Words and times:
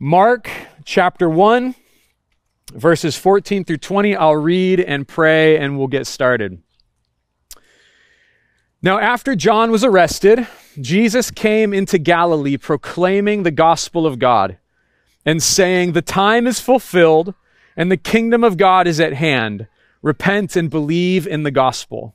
Mark 0.00 0.48
chapter 0.84 1.28
1, 1.28 1.74
verses 2.72 3.16
14 3.16 3.64
through 3.64 3.78
20. 3.78 4.14
I'll 4.14 4.36
read 4.36 4.78
and 4.78 5.08
pray 5.08 5.58
and 5.58 5.76
we'll 5.76 5.88
get 5.88 6.06
started. 6.06 6.62
Now, 8.80 9.00
after 9.00 9.34
John 9.34 9.72
was 9.72 9.82
arrested, 9.82 10.46
Jesus 10.80 11.32
came 11.32 11.74
into 11.74 11.98
Galilee 11.98 12.56
proclaiming 12.56 13.42
the 13.42 13.50
gospel 13.50 14.06
of 14.06 14.20
God 14.20 14.58
and 15.26 15.42
saying, 15.42 15.92
The 15.92 16.02
time 16.02 16.46
is 16.46 16.60
fulfilled 16.60 17.34
and 17.76 17.90
the 17.90 17.96
kingdom 17.96 18.44
of 18.44 18.56
God 18.56 18.86
is 18.86 19.00
at 19.00 19.14
hand. 19.14 19.66
Repent 20.00 20.54
and 20.54 20.70
believe 20.70 21.26
in 21.26 21.42
the 21.42 21.50
gospel. 21.50 22.14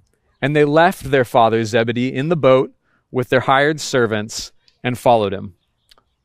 And 0.41 0.55
they 0.55 0.65
left 0.65 1.11
their 1.11 1.25
father 1.25 1.63
Zebedee 1.63 2.13
in 2.13 2.29
the 2.29 2.35
boat 2.35 2.73
with 3.11 3.29
their 3.29 3.41
hired 3.41 3.79
servants 3.79 4.51
and 4.83 4.97
followed 4.97 5.33
him. 5.33 5.55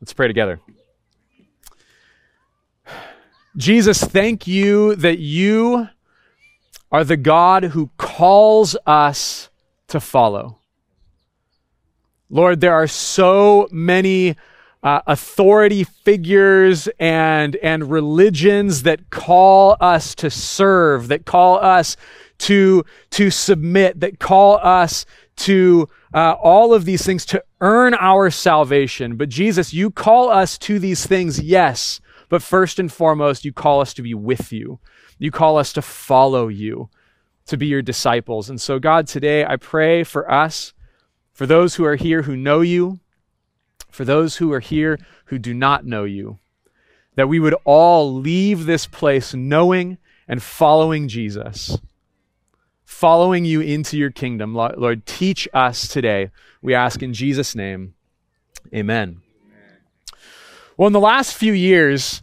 Let's 0.00 0.12
pray 0.12 0.28
together. 0.28 0.60
Jesus, 3.56 4.02
thank 4.02 4.46
you 4.46 4.94
that 4.96 5.18
you 5.18 5.88
are 6.92 7.04
the 7.04 7.16
God 7.16 7.64
who 7.64 7.90
calls 7.96 8.76
us 8.86 9.48
to 9.88 9.98
follow. 9.98 10.58
Lord, 12.28 12.60
there 12.60 12.74
are 12.74 12.86
so 12.86 13.68
many 13.70 14.36
uh, 14.82 15.00
authority 15.06 15.84
figures 15.84 16.88
and, 16.98 17.56
and 17.56 17.90
religions 17.90 18.82
that 18.82 19.10
call 19.10 19.76
us 19.80 20.14
to 20.16 20.30
serve, 20.30 21.08
that 21.08 21.24
call 21.24 21.58
us 21.58 21.96
to, 22.38 22.84
to 23.10 23.30
submit, 23.30 24.00
that 24.00 24.18
call 24.18 24.58
us 24.58 25.06
to 25.36 25.88
uh, 26.14 26.32
all 26.42 26.72
of 26.72 26.84
these 26.84 27.04
things 27.04 27.26
to 27.26 27.44
earn 27.60 27.94
our 27.94 28.30
salvation. 28.30 29.16
But 29.16 29.28
Jesus, 29.28 29.74
you 29.74 29.90
call 29.90 30.30
us 30.30 30.56
to 30.58 30.78
these 30.78 31.06
things, 31.06 31.40
yes, 31.40 32.00
but 32.28 32.42
first 32.42 32.78
and 32.78 32.92
foremost, 32.92 33.44
you 33.44 33.52
call 33.52 33.80
us 33.80 33.94
to 33.94 34.02
be 34.02 34.14
with 34.14 34.52
you. 34.52 34.78
You 35.18 35.30
call 35.30 35.56
us 35.58 35.72
to 35.74 35.82
follow 35.82 36.48
you, 36.48 36.88
to 37.46 37.56
be 37.56 37.66
your 37.66 37.82
disciples. 37.82 38.50
And 38.50 38.60
so, 38.60 38.78
God, 38.78 39.06
today 39.06 39.44
I 39.44 39.56
pray 39.56 40.04
for 40.04 40.30
us, 40.30 40.72
for 41.32 41.46
those 41.46 41.74
who 41.76 41.84
are 41.84 41.96
here 41.96 42.22
who 42.22 42.36
know 42.36 42.60
you, 42.60 43.00
for 43.90 44.04
those 44.04 44.36
who 44.36 44.52
are 44.52 44.60
here 44.60 44.98
who 45.26 45.38
do 45.38 45.54
not 45.54 45.86
know 45.86 46.04
you, 46.04 46.38
that 47.14 47.28
we 47.28 47.40
would 47.40 47.54
all 47.64 48.14
leave 48.14 48.66
this 48.66 48.86
place 48.86 49.32
knowing 49.34 49.98
and 50.28 50.42
following 50.42 51.08
Jesus 51.08 51.78
following 52.86 53.44
you 53.44 53.60
into 53.60 53.98
your 53.98 54.10
kingdom. 54.10 54.54
Lord, 54.54 55.04
teach 55.04 55.46
us 55.52 55.86
today. 55.86 56.30
We 56.62 56.74
ask 56.74 57.02
in 57.02 57.12
Jesus' 57.12 57.54
name. 57.54 57.94
Amen. 58.72 59.20
Well, 60.78 60.86
in 60.86 60.92
the 60.92 61.00
last 61.00 61.34
few 61.34 61.52
years, 61.52 62.22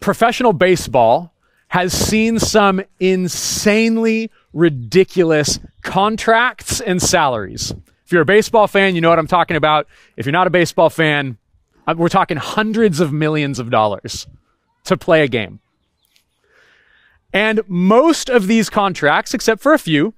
professional 0.00 0.52
baseball 0.52 1.32
has 1.68 1.92
seen 1.92 2.38
some 2.38 2.82
insanely 3.00 4.30
ridiculous 4.52 5.58
contracts 5.82 6.80
and 6.80 7.00
salaries. 7.00 7.72
If 8.04 8.12
you're 8.12 8.22
a 8.22 8.26
baseball 8.26 8.66
fan, 8.66 8.94
you 8.94 9.00
know 9.00 9.08
what 9.08 9.18
I'm 9.18 9.26
talking 9.26 9.56
about. 9.56 9.86
If 10.16 10.26
you're 10.26 10.32
not 10.32 10.46
a 10.46 10.50
baseball 10.50 10.90
fan, 10.90 11.38
uh, 11.86 11.94
we're 11.96 12.10
talking 12.10 12.36
hundreds 12.36 13.00
of 13.00 13.12
millions 13.12 13.58
of 13.58 13.70
dollars 13.70 14.26
to 14.84 14.96
play 14.98 15.22
a 15.22 15.28
game. 15.28 15.60
And 17.32 17.60
most 17.66 18.28
of 18.28 18.46
these 18.46 18.68
contracts, 18.68 19.32
except 19.34 19.62
for 19.62 19.72
a 19.72 19.78
few, 19.78 20.14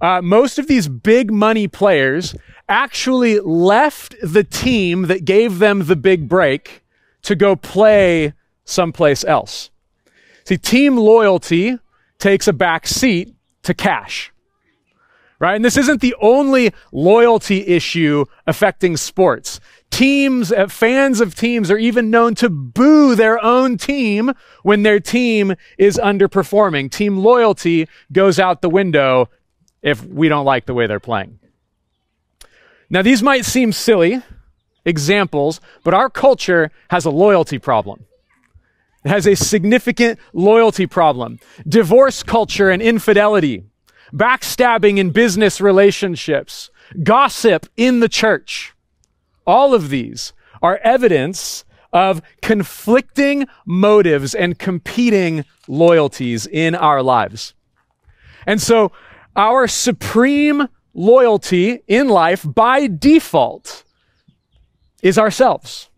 uh, 0.00 0.20
most 0.20 0.58
of 0.58 0.66
these 0.66 0.88
big 0.88 1.32
money 1.32 1.68
players 1.68 2.34
actually 2.68 3.40
left 3.40 4.16
the 4.22 4.44
team 4.44 5.02
that 5.02 5.24
gave 5.24 5.58
them 5.58 5.86
the 5.86 5.96
big 5.96 6.28
break 6.28 6.82
to 7.22 7.36
go 7.36 7.56
play 7.56 8.32
someplace 8.64 9.24
else. 9.24 9.70
See, 10.44 10.58
team 10.58 10.96
loyalty 10.96 11.78
takes 12.18 12.48
a 12.48 12.52
back 12.52 12.86
seat 12.86 13.34
to 13.62 13.74
cash. 13.74 14.32
Right? 15.38 15.56
And 15.56 15.64
this 15.64 15.76
isn't 15.76 16.00
the 16.00 16.14
only 16.20 16.72
loyalty 16.92 17.66
issue 17.66 18.24
affecting 18.46 18.96
sports 18.96 19.60
teams, 19.94 20.50
uh, 20.50 20.66
fans 20.66 21.20
of 21.20 21.36
teams 21.36 21.70
are 21.70 21.78
even 21.78 22.10
known 22.10 22.34
to 22.34 22.50
boo 22.50 23.14
their 23.14 23.42
own 23.42 23.78
team 23.78 24.32
when 24.64 24.82
their 24.82 24.98
team 24.98 25.54
is 25.78 26.00
underperforming. 26.02 26.90
Team 26.90 27.18
loyalty 27.18 27.88
goes 28.12 28.40
out 28.40 28.60
the 28.60 28.68
window 28.68 29.30
if 29.82 30.04
we 30.04 30.28
don't 30.28 30.44
like 30.44 30.66
the 30.66 30.74
way 30.74 30.88
they're 30.88 30.98
playing. 30.98 31.38
Now, 32.90 33.02
these 33.02 33.22
might 33.22 33.44
seem 33.44 33.72
silly 33.72 34.20
examples, 34.84 35.60
but 35.84 35.94
our 35.94 36.10
culture 36.10 36.72
has 36.90 37.04
a 37.04 37.10
loyalty 37.10 37.58
problem. 37.58 38.04
It 39.04 39.10
has 39.10 39.28
a 39.28 39.36
significant 39.36 40.18
loyalty 40.32 40.86
problem. 40.86 41.38
Divorce 41.68 42.24
culture 42.24 42.68
and 42.68 42.82
infidelity, 42.82 43.62
backstabbing 44.12 44.98
in 44.98 45.10
business 45.10 45.60
relationships, 45.60 46.70
gossip 47.02 47.66
in 47.76 48.00
the 48.00 48.08
church 48.08 48.73
all 49.46 49.74
of 49.74 49.90
these 49.90 50.32
are 50.62 50.78
evidence 50.82 51.64
of 51.92 52.20
conflicting 52.42 53.46
motives 53.64 54.34
and 54.34 54.58
competing 54.58 55.44
loyalties 55.68 56.46
in 56.46 56.74
our 56.74 57.02
lives. 57.02 57.54
And 58.46 58.60
so 58.60 58.92
our 59.36 59.66
supreme 59.66 60.68
loyalty 60.92 61.82
in 61.86 62.08
life 62.08 62.44
by 62.46 62.86
default 62.86 63.84
is 65.02 65.18
ourselves. 65.18 65.90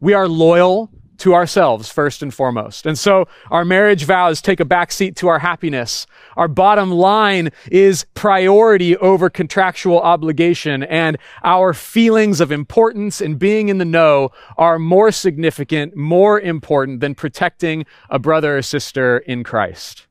We 0.00 0.14
are 0.14 0.28
loyal 0.28 0.90
to 1.18 1.34
ourselves 1.34 1.90
first 1.90 2.22
and 2.22 2.32
foremost. 2.32 2.86
And 2.86 2.98
so 2.98 3.26
our 3.50 3.64
marriage 3.64 4.04
vows 4.04 4.42
take 4.42 4.60
a 4.60 4.64
backseat 4.64 5.16
to 5.16 5.28
our 5.28 5.38
happiness. 5.38 6.06
Our 6.36 6.48
bottom 6.48 6.90
line 6.90 7.50
is 7.70 8.06
priority 8.14 8.96
over 8.96 9.30
contractual 9.30 10.00
obligation 10.00 10.82
and 10.82 11.18
our 11.42 11.72
feelings 11.74 12.40
of 12.40 12.50
importance 12.50 13.20
and 13.20 13.38
being 13.38 13.68
in 13.68 13.78
the 13.78 13.84
know 13.84 14.30
are 14.56 14.78
more 14.78 15.12
significant, 15.12 15.96
more 15.96 16.40
important 16.40 17.00
than 17.00 17.14
protecting 17.14 17.86
a 18.10 18.18
brother 18.18 18.58
or 18.58 18.62
sister 18.62 19.18
in 19.18 19.44
Christ. 19.44 20.03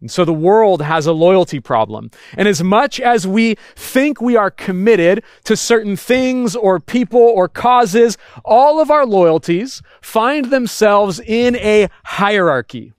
And 0.00 0.10
so 0.10 0.24
the 0.24 0.32
world 0.32 0.80
has 0.82 1.06
a 1.06 1.12
loyalty 1.12 1.58
problem. 1.58 2.10
And 2.36 2.46
as 2.46 2.62
much 2.62 3.00
as 3.00 3.26
we 3.26 3.56
think 3.74 4.20
we 4.20 4.36
are 4.36 4.50
committed 4.50 5.24
to 5.44 5.56
certain 5.56 5.96
things 5.96 6.54
or 6.54 6.78
people 6.78 7.20
or 7.20 7.48
causes, 7.48 8.16
all 8.44 8.80
of 8.80 8.90
our 8.92 9.04
loyalties 9.04 9.82
find 10.00 10.46
themselves 10.46 11.18
in 11.18 11.56
a 11.56 11.88
hierarchy. 12.04 12.92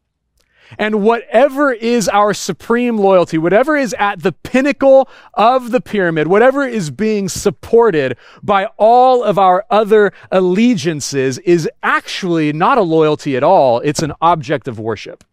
And 0.78 1.02
whatever 1.02 1.72
is 1.72 2.08
our 2.10 2.34
supreme 2.34 2.98
loyalty, 2.98 3.38
whatever 3.38 3.76
is 3.76 3.96
at 3.98 4.22
the 4.22 4.34
pinnacle 4.34 5.10
of 5.34 5.72
the 5.72 5.82
pyramid, 5.82 6.28
whatever 6.28 6.64
is 6.64 6.92
being 6.92 7.28
supported 7.28 8.18
by 8.44 8.66
all 8.78 9.24
of 9.24 9.40
our 9.40 9.66
other 9.72 10.12
allegiances 10.32 11.40
is 11.40 11.68
actually 11.82 12.54
not 12.54 12.78
a 12.78 12.84
loyalty 12.84 13.36
at 13.36 13.44
all. 13.44 13.80
It's 13.80 14.04
an 14.04 14.14
object 14.22 14.68
of 14.68 14.80
worship. 14.80 15.24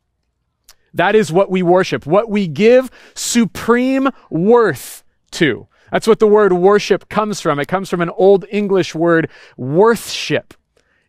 That 0.97 1.15
is 1.15 1.33
what 1.33 1.51
we 1.51 1.63
worship, 1.63 2.07
what 2.07 2.29
we 2.31 2.49
give 2.49 2.91
supreme 3.15 4.09
worth 4.31 5.05
to. 5.33 5.69
That's 5.93 6.07
what 6.07 6.19
the 6.19 6.27
word 6.27 6.53
worship 6.53 7.09
comes 7.09 7.41
from. 7.41 7.59
It 7.59 7.69
comes 7.69 7.89
from 7.89 8.01
an 8.01 8.11
old 8.11 8.45
English 8.51 8.95
word, 8.95 9.31
worthship. 9.57 10.55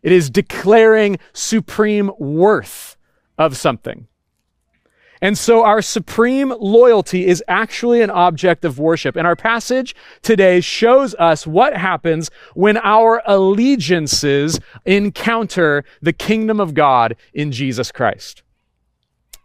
It 0.02 0.12
is 0.12 0.30
declaring 0.30 1.18
supreme 1.32 2.10
worth 2.18 2.96
of 3.36 3.56
something. 3.56 4.06
And 5.20 5.36
so 5.36 5.64
our 5.64 5.82
supreme 5.82 6.54
loyalty 6.60 7.26
is 7.26 7.42
actually 7.48 8.02
an 8.02 8.10
object 8.10 8.64
of 8.64 8.78
worship. 8.78 9.16
And 9.16 9.26
our 9.26 9.34
passage 9.34 9.96
today 10.22 10.60
shows 10.60 11.14
us 11.16 11.44
what 11.46 11.76
happens 11.76 12.30
when 12.54 12.76
our 12.76 13.20
allegiances 13.26 14.60
encounter 14.84 15.84
the 16.00 16.12
kingdom 16.12 16.60
of 16.60 16.74
God 16.74 17.16
in 17.34 17.50
Jesus 17.50 17.90
Christ. 17.90 18.44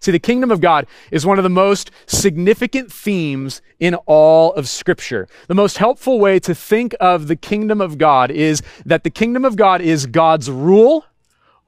See, 0.04 0.12
the 0.12 0.20
kingdom 0.20 0.52
of 0.52 0.60
God 0.60 0.86
is 1.12 1.26
one 1.26 1.40
of 1.40 1.44
the 1.44 1.50
most 1.50 1.90
significant 2.08 2.92
themes 2.92 3.62
in 3.80 3.96
all 4.06 4.52
of 4.54 4.68
Scripture. 4.68 5.30
The 5.48 5.56
most 5.56 5.78
helpful 5.78 6.20
way 6.20 6.40
to 6.42 6.54
think 6.54 6.94
of 7.00 7.30
the 7.30 7.38
kingdom 7.38 7.80
of 7.80 7.98
God 7.98 8.30
is 8.30 8.62
that 8.86 9.06
the 9.06 9.10
kingdom 9.10 9.46
of 9.46 9.56
God 9.56 9.80
is 9.80 10.06
God's 10.06 10.52
rule 10.52 11.06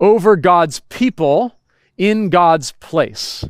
over 0.02 0.36
God's 0.36 0.82
people 0.90 1.56
in 1.98 2.30
God's 2.30 2.74
place. 2.74 3.46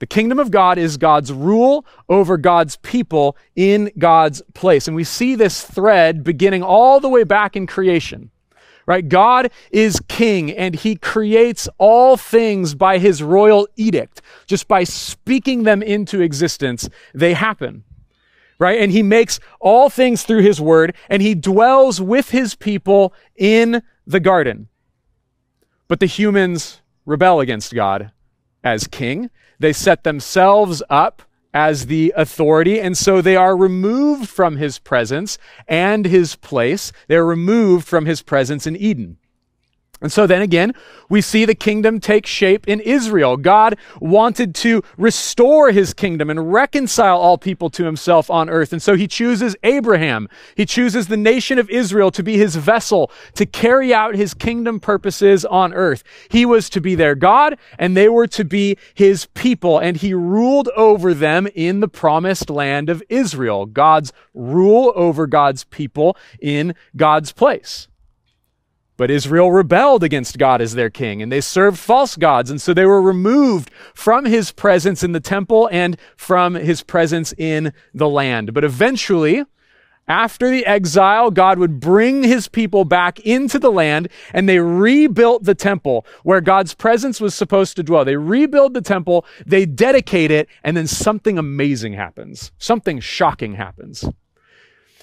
The 0.00 0.06
kingdom 0.06 0.40
of 0.40 0.50
God 0.50 0.78
is 0.78 0.96
God's 0.96 1.32
rule 1.32 1.86
over 2.08 2.36
God's 2.36 2.76
people 2.76 3.36
in 3.54 3.90
God's 3.96 4.42
place. 4.52 4.88
And 4.88 4.96
we 4.96 5.04
see 5.04 5.36
this 5.36 5.62
thread 5.62 6.24
beginning 6.24 6.62
all 6.62 7.00
the 7.00 7.08
way 7.08 7.24
back 7.24 7.56
in 7.56 7.66
creation. 7.66 8.31
Right? 8.92 9.08
God 9.08 9.50
is 9.70 10.02
king 10.06 10.50
and 10.50 10.74
he 10.74 10.96
creates 10.96 11.66
all 11.78 12.18
things 12.18 12.74
by 12.74 12.98
his 12.98 13.22
royal 13.22 13.66
edict. 13.74 14.20
Just 14.46 14.68
by 14.68 14.84
speaking 14.84 15.62
them 15.62 15.82
into 15.82 16.20
existence, 16.20 16.90
they 17.14 17.32
happen. 17.32 17.84
Right? 18.58 18.78
And 18.78 18.92
he 18.92 19.02
makes 19.02 19.40
all 19.60 19.88
things 19.88 20.24
through 20.24 20.42
his 20.42 20.60
word 20.60 20.94
and 21.08 21.22
he 21.22 21.34
dwells 21.34 22.02
with 22.02 22.32
his 22.32 22.54
people 22.54 23.14
in 23.34 23.82
the 24.06 24.20
garden. 24.20 24.68
But 25.88 25.98
the 25.98 26.04
humans 26.04 26.82
rebel 27.06 27.40
against 27.40 27.72
God 27.72 28.12
as 28.62 28.86
king. 28.86 29.30
They 29.58 29.72
set 29.72 30.04
themselves 30.04 30.82
up 30.90 31.22
as 31.54 31.86
the 31.86 32.12
authority, 32.16 32.80
and 32.80 32.96
so 32.96 33.20
they 33.20 33.36
are 33.36 33.56
removed 33.56 34.28
from 34.28 34.56
his 34.56 34.78
presence 34.78 35.38
and 35.68 36.06
his 36.06 36.36
place. 36.36 36.92
They're 37.08 37.24
removed 37.24 37.86
from 37.86 38.06
his 38.06 38.22
presence 38.22 38.66
in 38.66 38.76
Eden. 38.76 39.18
And 40.02 40.12
so 40.12 40.26
then 40.26 40.42
again, 40.42 40.74
we 41.08 41.20
see 41.20 41.44
the 41.44 41.54
kingdom 41.54 42.00
take 42.00 42.26
shape 42.26 42.68
in 42.68 42.80
Israel. 42.80 43.36
God 43.36 43.78
wanted 44.00 44.54
to 44.56 44.82
restore 44.98 45.70
his 45.70 45.94
kingdom 45.94 46.28
and 46.28 46.52
reconcile 46.52 47.18
all 47.18 47.38
people 47.38 47.70
to 47.70 47.84
himself 47.84 48.30
on 48.30 48.50
earth. 48.50 48.72
And 48.72 48.82
so 48.82 48.96
he 48.96 49.06
chooses 49.06 49.54
Abraham. 49.62 50.28
He 50.56 50.66
chooses 50.66 51.06
the 51.06 51.16
nation 51.16 51.58
of 51.58 51.70
Israel 51.70 52.10
to 52.10 52.22
be 52.22 52.36
his 52.36 52.56
vessel 52.56 53.10
to 53.34 53.46
carry 53.46 53.94
out 53.94 54.14
his 54.14 54.34
kingdom 54.34 54.80
purposes 54.80 55.44
on 55.44 55.72
earth. 55.72 56.02
He 56.28 56.44
was 56.44 56.68
to 56.70 56.80
be 56.80 56.94
their 56.94 57.14
God 57.14 57.56
and 57.78 57.96
they 57.96 58.08
were 58.08 58.26
to 58.28 58.44
be 58.44 58.76
his 58.94 59.26
people. 59.26 59.78
And 59.78 59.96
he 59.96 60.14
ruled 60.14 60.68
over 60.76 61.14
them 61.14 61.46
in 61.54 61.80
the 61.80 61.88
promised 61.88 62.50
land 62.50 62.90
of 62.90 63.02
Israel. 63.08 63.66
God's 63.66 64.12
rule 64.34 64.92
over 64.96 65.26
God's 65.26 65.64
people 65.64 66.16
in 66.40 66.74
God's 66.96 67.32
place. 67.32 67.88
But 68.96 69.10
Israel 69.10 69.50
rebelled 69.50 70.04
against 70.04 70.38
God 70.38 70.60
as 70.60 70.74
their 70.74 70.90
king, 70.90 71.22
and 71.22 71.32
they 71.32 71.40
served 71.40 71.78
false 71.78 72.16
gods, 72.16 72.50
and 72.50 72.60
so 72.60 72.74
they 72.74 72.86
were 72.86 73.02
removed 73.02 73.70
from 73.94 74.24
his 74.24 74.52
presence 74.52 75.02
in 75.02 75.12
the 75.12 75.20
temple 75.20 75.68
and 75.72 75.96
from 76.16 76.54
his 76.54 76.82
presence 76.82 77.32
in 77.38 77.72
the 77.94 78.08
land. 78.08 78.52
But 78.52 78.64
eventually, 78.64 79.44
after 80.08 80.50
the 80.50 80.66
exile, 80.66 81.30
God 81.30 81.58
would 81.58 81.80
bring 81.80 82.24
his 82.24 82.48
people 82.48 82.84
back 82.84 83.20
into 83.20 83.58
the 83.58 83.70
land 83.70 84.08
and 84.34 84.48
they 84.48 84.58
rebuilt 84.58 85.44
the 85.44 85.54
temple 85.54 86.04
where 86.24 86.40
God's 86.40 86.74
presence 86.74 87.20
was 87.20 87.34
supposed 87.34 87.76
to 87.76 87.82
dwell. 87.82 88.04
They 88.04 88.16
rebuild 88.16 88.74
the 88.74 88.80
temple, 88.82 89.24
they 89.46 89.64
dedicate 89.64 90.30
it, 90.30 90.48
and 90.64 90.76
then 90.76 90.86
something 90.86 91.38
amazing 91.38 91.94
happens. 91.94 92.50
Something 92.58 92.98
shocking 93.00 93.54
happens. 93.54 94.04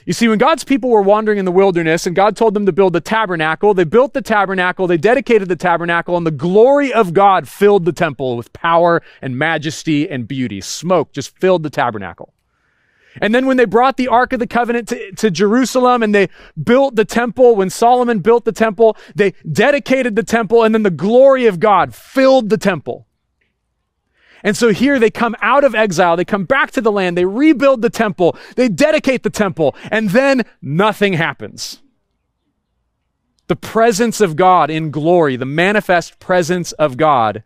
You 0.09 0.13
see, 0.13 0.27
when 0.27 0.39
God's 0.39 0.63
people 0.63 0.89
were 0.89 1.03
wandering 1.03 1.38
in 1.38 1.45
the 1.45 1.51
wilderness 1.51 2.07
and 2.07 2.15
God 2.15 2.35
told 2.35 2.56
them 2.56 2.65
to 2.65 2.71
build 2.71 2.94
the 2.94 3.00
tabernacle, 3.00 3.75
they 3.75 3.83
built 3.83 4.15
the 4.15 4.23
tabernacle, 4.23 4.88
they 4.88 4.97
dedicated 4.97 5.50
the 5.50 5.56
tabernacle, 5.56 6.17
and 6.17 6.25
the 6.25 6.31
glory 6.31 6.91
of 6.91 7.13
God 7.13 7.47
filled 7.47 7.85
the 7.85 7.91
temple 7.91 8.35
with 8.35 8.51
power 8.51 9.03
and 9.21 9.38
majesty 9.38 10.09
and 10.09 10.27
beauty. 10.27 10.61
Smoke 10.61 11.11
just 11.11 11.38
filled 11.38 11.61
the 11.61 11.69
tabernacle. 11.69 12.33
And 13.21 13.35
then 13.35 13.45
when 13.45 13.57
they 13.57 13.65
brought 13.65 13.97
the 13.97 14.07
Ark 14.07 14.33
of 14.33 14.39
the 14.39 14.47
Covenant 14.47 14.88
to, 14.88 15.11
to, 15.11 15.29
Jerusalem 15.29 16.01
and 16.01 16.15
they 16.15 16.29
built 16.63 16.95
the 16.95 17.06
temple, 17.06 17.56
when 17.56 17.69
Solomon 17.69 18.17
built 18.17 18.45
the 18.45 18.51
temple, 18.51 18.97
they 19.13 19.35
dedicated 19.51 20.15
the 20.15 20.23
temple, 20.23 20.63
and 20.63 20.73
then 20.73 20.81
the 20.81 20.89
glory 20.89 21.45
of 21.45 21.59
God 21.59 21.94
filled 21.94 22.50
the 22.50 22.57
temple. 22.57 23.06
And 24.44 24.56
so 24.56 24.71
here 24.71 25.00
they 25.00 25.09
come 25.09 25.36
out 25.41 25.63
of 25.63 25.75
exile, 25.75 26.15
they 26.15 26.25
come 26.25 26.45
back 26.45 26.71
to 26.71 26.81
the 26.81 26.91
land, 26.91 27.18
they 27.18 27.25
rebuild 27.25 27.81
the 27.81 27.89
temple, 27.89 28.38
they 28.56 28.69
dedicate 28.69 29.24
the 29.24 29.30
temple, 29.30 29.75
and 29.91 30.09
then 30.09 30.44
nothing 30.62 31.13
happens. 31.13 31.81
The 33.47 33.56
presence 33.56 34.21
of 34.21 34.36
God 34.36 34.69
in 34.69 34.91
glory, 34.91 35.36
the 35.36 35.45
manifest 35.45 36.19
presence 36.19 36.71
of 36.74 36.97
God, 36.97 37.44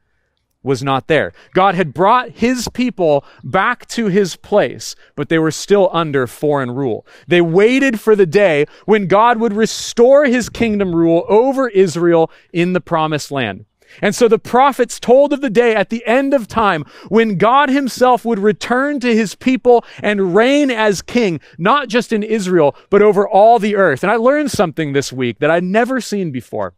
was 0.63 0.81
not 0.81 1.07
there. 1.07 1.33
God 1.53 1.75
had 1.75 1.93
brought 1.93 2.29
his 2.29 2.67
people 2.69 3.25
back 3.43 3.85
to 3.89 4.07
his 4.07 4.35
place, 4.35 4.95
but 5.15 5.29
they 5.29 5.37
were 5.37 5.51
still 5.51 5.89
under 5.91 6.25
foreign 6.25 6.71
rule. 6.71 7.05
They 7.27 7.41
waited 7.41 7.99
for 7.99 8.15
the 8.15 8.25
day 8.25 8.65
when 8.85 9.07
God 9.07 9.39
would 9.39 9.53
restore 9.53 10.25
his 10.25 10.49
kingdom 10.49 10.95
rule 10.95 11.25
over 11.27 11.67
Israel 11.67 12.31
in 12.53 12.73
the 12.73 12.81
promised 12.81 13.29
land. 13.29 13.65
And 14.01 14.15
so 14.15 14.27
the 14.27 14.39
prophets 14.39 14.99
told 14.99 15.33
of 15.33 15.41
the 15.41 15.49
day 15.49 15.75
at 15.75 15.89
the 15.89 16.05
end 16.05 16.33
of 16.33 16.47
time 16.47 16.83
when 17.09 17.37
God 17.37 17.69
himself 17.69 18.25
would 18.25 18.39
return 18.39 18.99
to 19.01 19.15
his 19.15 19.35
people 19.35 19.85
and 20.01 20.35
reign 20.35 20.71
as 20.71 21.01
king, 21.01 21.39
not 21.57 21.87
just 21.87 22.11
in 22.11 22.23
Israel, 22.23 22.75
but 22.89 23.01
over 23.01 23.27
all 23.27 23.59
the 23.59 23.75
earth. 23.75 24.03
And 24.03 24.11
I 24.11 24.15
learned 24.15 24.51
something 24.51 24.93
this 24.93 25.13
week 25.13 25.39
that 25.39 25.51
I'd 25.51 25.63
never 25.63 26.01
seen 26.01 26.31
before. 26.31 26.73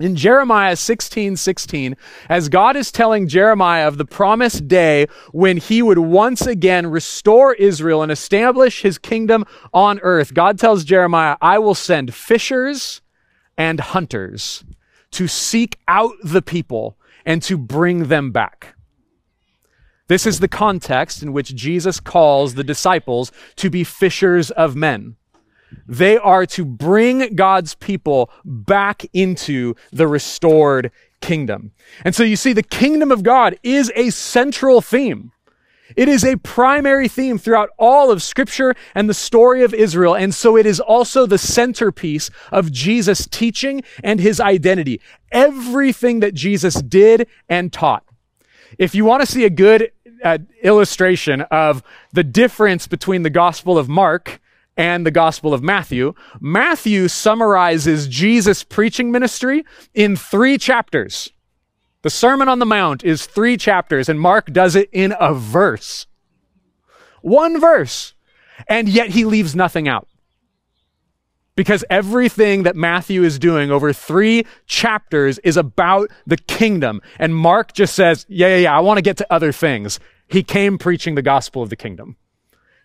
In 0.00 0.16
Jeremiah 0.16 0.74
16, 0.74 1.36
16, 1.36 1.96
as 2.28 2.48
God 2.48 2.74
is 2.74 2.90
telling 2.90 3.28
Jeremiah 3.28 3.86
of 3.86 3.96
the 3.96 4.04
promised 4.04 4.66
day 4.66 5.06
when 5.30 5.56
he 5.56 5.82
would 5.82 5.98
once 5.98 6.48
again 6.48 6.88
restore 6.88 7.54
Israel 7.54 8.02
and 8.02 8.10
establish 8.10 8.82
his 8.82 8.98
kingdom 8.98 9.44
on 9.72 10.00
earth, 10.00 10.34
God 10.34 10.58
tells 10.58 10.82
Jeremiah, 10.82 11.36
I 11.40 11.60
will 11.60 11.76
send 11.76 12.12
fishers 12.12 13.02
and 13.56 13.78
hunters 13.78 14.64
to 15.14 15.28
seek 15.28 15.78
out 15.88 16.12
the 16.22 16.42
people 16.42 16.96
and 17.24 17.42
to 17.42 17.56
bring 17.56 18.08
them 18.08 18.30
back. 18.30 18.74
This 20.08 20.26
is 20.26 20.40
the 20.40 20.48
context 20.48 21.22
in 21.22 21.32
which 21.32 21.54
Jesus 21.54 21.98
calls 21.98 22.54
the 22.54 22.64
disciples 22.64 23.32
to 23.56 23.70
be 23.70 23.84
fishers 23.84 24.50
of 24.50 24.76
men. 24.76 25.16
They 25.88 26.18
are 26.18 26.46
to 26.46 26.64
bring 26.64 27.34
God's 27.34 27.74
people 27.74 28.30
back 28.44 29.06
into 29.12 29.74
the 29.92 30.06
restored 30.06 30.92
kingdom. 31.20 31.72
And 32.04 32.14
so 32.14 32.22
you 32.22 32.36
see, 32.36 32.52
the 32.52 32.62
kingdom 32.62 33.10
of 33.10 33.22
God 33.22 33.58
is 33.62 33.90
a 33.96 34.10
central 34.10 34.80
theme. 34.80 35.32
It 35.96 36.08
is 36.08 36.24
a 36.24 36.36
primary 36.38 37.08
theme 37.08 37.38
throughout 37.38 37.70
all 37.78 38.10
of 38.10 38.22
Scripture 38.22 38.74
and 38.94 39.08
the 39.08 39.14
story 39.14 39.62
of 39.62 39.74
Israel, 39.74 40.14
and 40.14 40.34
so 40.34 40.56
it 40.56 40.66
is 40.66 40.80
also 40.80 41.26
the 41.26 41.38
centerpiece 41.38 42.30
of 42.50 42.72
Jesus' 42.72 43.26
teaching 43.26 43.82
and 44.02 44.18
his 44.18 44.40
identity. 44.40 45.00
Everything 45.30 46.20
that 46.20 46.34
Jesus 46.34 46.74
did 46.74 47.28
and 47.48 47.72
taught. 47.72 48.04
If 48.78 48.94
you 48.94 49.04
want 49.04 49.20
to 49.20 49.26
see 49.26 49.44
a 49.44 49.50
good 49.50 49.92
uh, 50.24 50.38
illustration 50.62 51.42
of 51.42 51.82
the 52.12 52.24
difference 52.24 52.86
between 52.86 53.22
the 53.22 53.30
Gospel 53.30 53.76
of 53.76 53.88
Mark 53.88 54.40
and 54.76 55.06
the 55.06 55.10
Gospel 55.10 55.52
of 55.52 55.62
Matthew, 55.62 56.14
Matthew 56.40 57.08
summarizes 57.08 58.08
Jesus' 58.08 58.64
preaching 58.64 59.12
ministry 59.12 59.64
in 59.92 60.16
three 60.16 60.58
chapters. 60.58 61.30
The 62.04 62.10
Sermon 62.10 62.50
on 62.50 62.58
the 62.58 62.66
Mount 62.66 63.02
is 63.02 63.24
three 63.24 63.56
chapters, 63.56 64.10
and 64.10 64.20
Mark 64.20 64.52
does 64.52 64.76
it 64.76 64.90
in 64.92 65.14
a 65.18 65.32
verse. 65.32 66.06
One 67.22 67.58
verse. 67.58 68.12
And 68.68 68.90
yet 68.90 69.08
he 69.08 69.24
leaves 69.24 69.56
nothing 69.56 69.88
out. 69.88 70.06
Because 71.56 71.82
everything 71.88 72.64
that 72.64 72.76
Matthew 72.76 73.22
is 73.22 73.38
doing 73.38 73.70
over 73.70 73.94
three 73.94 74.44
chapters 74.66 75.38
is 75.38 75.56
about 75.56 76.10
the 76.26 76.36
kingdom. 76.36 77.00
And 77.18 77.34
Mark 77.34 77.72
just 77.72 77.94
says, 77.94 78.26
yeah, 78.28 78.48
yeah, 78.48 78.56
yeah, 78.56 78.76
I 78.76 78.80
want 78.80 78.98
to 78.98 79.02
get 79.02 79.16
to 79.16 79.32
other 79.32 79.50
things. 79.50 79.98
He 80.28 80.42
came 80.42 80.76
preaching 80.76 81.14
the 81.14 81.22
gospel 81.22 81.62
of 81.62 81.70
the 81.70 81.76
kingdom. 81.76 82.18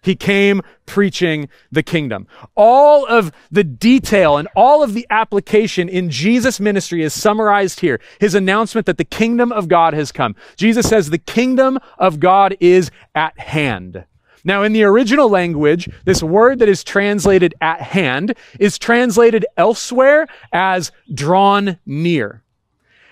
He 0.01 0.15
came 0.15 0.62
preaching 0.86 1.50
the 1.72 1.84
kingdom. 1.84 2.27
All 2.56 3.06
of 3.06 3.32
the 3.51 3.63
detail 3.63 4.38
and 4.38 4.48
all 4.56 4.82
of 4.82 4.94
the 4.94 5.06
application 5.10 5.89
in 5.89 6.10
Jesus' 6.10 6.60
ministry 6.60 7.03
is 7.03 7.13
summarized 7.13 7.82
here. 7.82 8.00
His 8.20 8.36
announcement 8.36 8.86
that 8.88 8.98
the 8.98 9.03
kingdom 9.06 9.51
of 9.51 9.68
God 9.68 9.94
has 9.94 10.12
come. 10.12 10.36
Jesus 10.56 10.88
says 10.88 11.10
the 11.10 11.18
kingdom 11.18 11.79
of 11.98 12.20
God 12.20 12.56
is 12.60 12.91
at 13.13 13.38
hand. 13.39 14.06
Now, 14.44 14.63
in 14.63 14.72
the 14.72 14.84
original 14.84 15.29
language, 15.29 15.89
this 16.06 16.24
word 16.24 16.60
that 16.60 16.70
is 16.70 16.84
translated 16.84 17.53
at 17.60 17.82
hand 17.82 18.36
is 18.58 18.77
translated 18.77 19.46
elsewhere 19.58 20.27
as 20.53 20.91
drawn 21.13 21.77
near. 21.86 22.41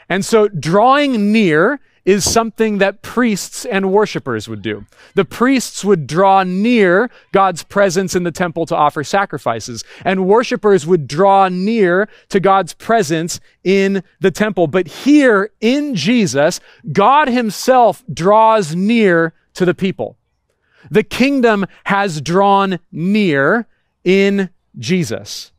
And 0.10 0.24
so 0.24 0.48
drawing 0.48 1.34
near 1.34 1.82
is 2.08 2.24
something 2.24 2.78
that 2.78 3.02
priests 3.02 3.66
and 3.66 3.92
worshipers 3.92 4.48
would 4.48 4.62
do. 4.62 4.86
The 5.16 5.26
priests 5.26 5.84
would 5.84 6.08
draw 6.08 6.44
near 6.44 7.12
God's 7.34 7.64
presence 7.64 8.16
in 8.16 8.24
the 8.24 8.32
temple 8.32 8.66
to 8.68 8.76
offer 8.78 9.04
sacrifices, 9.04 9.84
and 10.06 10.26
worshipers 10.26 10.88
would 10.88 11.06
draw 11.06 11.50
near 11.50 12.08
to 12.30 12.40
God's 12.40 12.74
presence 12.74 13.42
in 13.66 14.04
the 14.22 14.32
temple. 14.32 14.68
But 14.68 14.88
here 14.88 15.52
in 15.60 15.96
Jesus, 15.96 16.62
God 16.94 17.28
himself 17.28 18.06
draws 18.12 18.74
near 18.74 19.34
to 19.56 19.66
the 19.66 19.76
people. 19.76 20.18
The 20.90 21.04
kingdom 21.04 21.66
has 21.84 22.22
drawn 22.22 22.80
near 22.90 23.68
in 24.06 24.50
Jesus. 24.80 25.52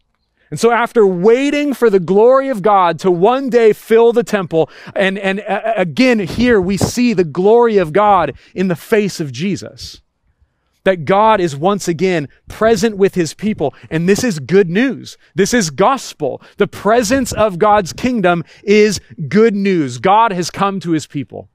And 0.50 0.58
so 0.58 0.70
after 0.70 1.06
waiting 1.06 1.74
for 1.74 1.90
the 1.90 2.00
glory 2.00 2.48
of 2.48 2.62
God 2.62 2.98
to 3.00 3.10
one 3.10 3.50
day 3.50 3.72
fill 3.72 4.12
the 4.12 4.24
temple, 4.24 4.70
and, 4.96 5.18
and 5.18 5.40
uh, 5.40 5.74
again 5.76 6.20
here 6.20 6.60
we 6.60 6.76
see 6.76 7.12
the 7.12 7.24
glory 7.24 7.76
of 7.76 7.92
God 7.92 8.34
in 8.54 8.68
the 8.68 8.76
face 8.76 9.20
of 9.20 9.32
Jesus. 9.32 10.00
That 10.84 11.04
God 11.04 11.40
is 11.40 11.54
once 11.54 11.86
again 11.86 12.28
present 12.48 12.96
with 12.96 13.14
his 13.14 13.34
people. 13.34 13.74
And 13.90 14.08
this 14.08 14.24
is 14.24 14.38
good 14.38 14.70
news. 14.70 15.18
This 15.34 15.52
is 15.52 15.68
gospel. 15.68 16.40
The 16.56 16.68
presence 16.68 17.32
of 17.32 17.58
God's 17.58 17.92
kingdom 17.92 18.42
is 18.62 19.00
good 19.28 19.54
news. 19.54 19.98
God 19.98 20.32
has 20.32 20.50
come 20.50 20.80
to 20.80 20.92
his 20.92 21.06
people. 21.06 21.50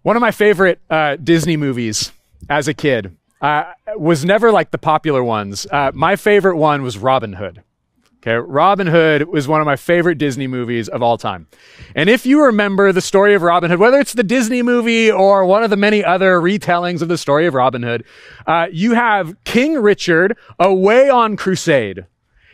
One 0.00 0.16
of 0.16 0.22
my 0.22 0.30
favorite 0.30 0.80
uh, 0.88 1.16
Disney 1.16 1.58
movies 1.58 2.10
as 2.48 2.68
a 2.68 2.74
kid 2.74 3.16
uh, 3.42 3.64
was 3.96 4.24
never 4.24 4.50
like 4.50 4.70
the 4.70 4.78
popular 4.78 5.22
ones. 5.22 5.66
Uh, 5.70 5.90
my 5.94 6.16
favorite 6.16 6.56
one 6.56 6.82
was 6.82 6.96
Robin 6.96 7.34
Hood. 7.34 7.62
Okay, 8.18 8.36
Robin 8.36 8.86
Hood 8.86 9.26
was 9.26 9.48
one 9.48 9.60
of 9.60 9.64
my 9.66 9.74
favorite 9.74 10.16
Disney 10.16 10.46
movies 10.46 10.88
of 10.88 11.02
all 11.02 11.18
time. 11.18 11.48
And 11.96 12.08
if 12.08 12.24
you 12.24 12.44
remember 12.44 12.92
the 12.92 13.00
story 13.00 13.34
of 13.34 13.42
Robin 13.42 13.68
Hood, 13.68 13.80
whether 13.80 13.98
it's 13.98 14.12
the 14.12 14.22
Disney 14.22 14.62
movie 14.62 15.10
or 15.10 15.44
one 15.44 15.64
of 15.64 15.70
the 15.70 15.76
many 15.76 16.04
other 16.04 16.40
retellings 16.40 17.02
of 17.02 17.08
the 17.08 17.18
story 17.18 17.46
of 17.46 17.54
Robin 17.54 17.82
Hood, 17.82 18.04
uh, 18.46 18.68
you 18.70 18.94
have 18.94 19.34
King 19.42 19.74
Richard 19.74 20.38
away 20.60 21.10
on 21.10 21.36
crusade, 21.36 22.06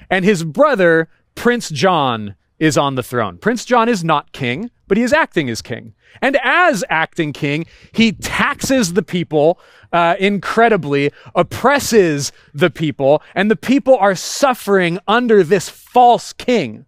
and 0.08 0.24
his 0.24 0.42
brother, 0.42 1.10
Prince 1.34 1.68
John, 1.68 2.34
is 2.58 2.78
on 2.78 2.94
the 2.94 3.02
throne. 3.02 3.36
Prince 3.36 3.66
John 3.66 3.90
is 3.90 4.02
not 4.02 4.32
king, 4.32 4.70
but 4.88 4.96
he 4.96 5.02
is 5.02 5.12
acting 5.12 5.48
as 5.48 5.62
king. 5.62 5.94
And 6.20 6.38
as 6.42 6.84
acting 6.88 7.32
king, 7.32 7.66
he 7.92 8.12
taxes 8.12 8.94
the 8.94 9.02
people 9.02 9.60
uh, 9.92 10.16
incredibly, 10.18 11.12
oppresses 11.34 12.32
the 12.52 12.70
people, 12.70 13.22
and 13.34 13.50
the 13.50 13.56
people 13.56 13.96
are 13.96 14.14
suffering 14.14 14.98
under 15.06 15.44
this 15.44 15.68
false 15.68 16.32
king. 16.32 16.86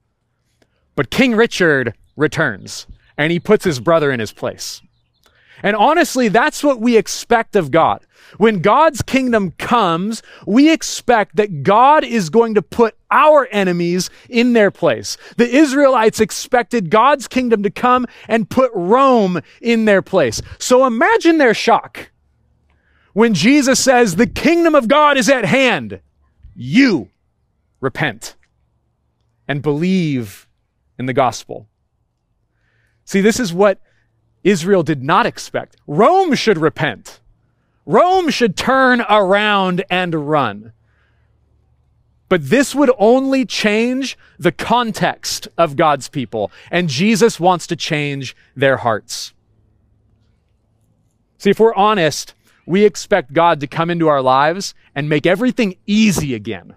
But 0.97 1.11
King 1.11 1.37
Richard 1.37 1.95
returns, 2.17 2.87
and 3.17 3.31
he 3.31 3.39
puts 3.41 3.65
his 3.65 3.81
brother 3.81 4.11
in 4.11 4.21
his 4.21 4.33
place. 4.33 4.83
And 5.63 5.77
honestly, 5.77 6.29
that's 6.29 6.65
what 6.65 6.81
we 6.81 6.97
expect 6.97 7.57
of 7.57 7.71
God. 7.71 8.05
When 8.39 8.61
God's 8.61 9.03
kingdom 9.03 9.53
comes, 9.53 10.23
we 10.47 10.73
expect 10.73 11.37
that 11.37 11.63
God 11.63 12.05
is 12.05 12.31
going 12.31 12.55
to 12.55 12.63
put 12.63 12.97
our 13.11 13.49
enemies 13.51 14.09
in 14.29 14.53
their 14.53 14.71
place. 14.71 15.17
The 15.37 15.49
Israelites 15.49 16.21
expected 16.21 16.91
God's 16.91 17.27
kingdom 17.27 17.63
to 17.65 17.71
come 17.71 18.07
and 18.29 18.49
put 18.49 18.71
Rome 18.75 19.41
in 19.61 19.85
their 19.85 20.03
place. 20.03 20.41
So 20.59 20.87
imagine 20.87 21.39
their 21.39 21.55
shock 21.55 22.11
when 23.13 23.35
Jesus 23.35 23.83
says, 23.83 24.17
the 24.17 24.27
kingdom 24.27 24.75
of 24.75 24.87
God 24.87 25.17
is 25.17 25.29
at 25.29 25.45
hand. 25.45 26.01
You 26.55 27.11
repent 27.81 28.37
and 29.49 29.63
believe 29.63 30.49
in 30.99 31.07
the 31.07 31.13
gospel. 31.13 31.67
See, 33.05 33.21
this 33.21 33.41
is 33.41 33.53
what 33.53 33.81
Israel 34.43 34.83
did 34.83 35.03
not 35.03 35.27
expect. 35.27 35.77
Rome 35.87 36.35
should 36.35 36.59
repent. 36.59 37.21
Rome 37.87 38.31
should 38.31 38.57
turn 38.57 39.01
around 39.03 39.85
and 39.91 40.29
run. 40.29 40.73
But 42.29 42.49
this 42.49 42.75
would 42.75 42.91
only 42.99 43.45
change 43.45 44.17
the 44.39 44.53
context 44.53 45.49
of 45.59 45.75
God's 45.75 46.09
people, 46.09 46.53
and 46.71 46.89
Jesus 46.89 47.41
wants 47.41 47.67
to 47.67 47.77
change 47.77 48.37
their 48.55 48.79
hearts. 48.79 49.35
See, 51.39 51.51
if 51.51 51.59
we're 51.59 51.75
honest, 51.75 52.35
we 52.67 52.85
expect 52.85 53.33
God 53.33 53.59
to 53.61 53.67
come 53.67 53.91
into 53.91 54.07
our 54.07 54.23
lives 54.23 54.75
and 54.95 55.09
make 55.09 55.27
everything 55.27 55.77
easy 55.87 56.35
again. 56.35 56.77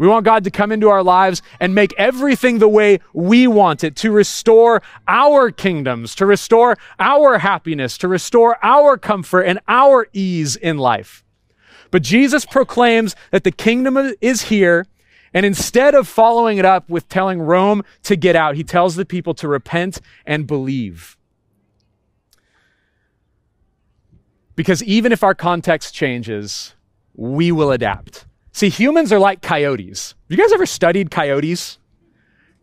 We 0.00 0.08
want 0.08 0.24
God 0.24 0.44
to 0.44 0.50
come 0.50 0.72
into 0.72 0.88
our 0.88 1.02
lives 1.02 1.42
and 1.60 1.74
make 1.74 1.92
everything 1.98 2.58
the 2.58 2.70
way 2.70 3.00
we 3.12 3.46
want 3.46 3.84
it, 3.84 3.96
to 3.96 4.10
restore 4.10 4.80
our 5.06 5.50
kingdoms, 5.50 6.14
to 6.14 6.24
restore 6.24 6.78
our 6.98 7.36
happiness, 7.36 7.98
to 7.98 8.08
restore 8.08 8.56
our 8.64 8.96
comfort 8.96 9.42
and 9.42 9.60
our 9.68 10.08
ease 10.14 10.56
in 10.56 10.78
life. 10.78 11.22
But 11.90 12.02
Jesus 12.02 12.46
proclaims 12.46 13.14
that 13.30 13.44
the 13.44 13.52
kingdom 13.52 14.14
is 14.22 14.44
here. 14.44 14.86
And 15.34 15.44
instead 15.44 15.94
of 15.94 16.08
following 16.08 16.56
it 16.56 16.64
up 16.64 16.88
with 16.88 17.06
telling 17.10 17.42
Rome 17.42 17.82
to 18.04 18.16
get 18.16 18.34
out, 18.34 18.56
he 18.56 18.64
tells 18.64 18.96
the 18.96 19.04
people 19.04 19.34
to 19.34 19.48
repent 19.48 20.00
and 20.24 20.46
believe. 20.46 21.18
Because 24.56 24.82
even 24.82 25.12
if 25.12 25.22
our 25.22 25.34
context 25.34 25.94
changes, 25.94 26.74
we 27.14 27.52
will 27.52 27.70
adapt. 27.70 28.24
See, 28.52 28.68
humans 28.68 29.12
are 29.12 29.18
like 29.18 29.42
coyotes. 29.42 30.14
Have 30.28 30.38
you 30.38 30.42
guys 30.42 30.52
ever 30.52 30.66
studied 30.66 31.10
coyotes? 31.10 31.78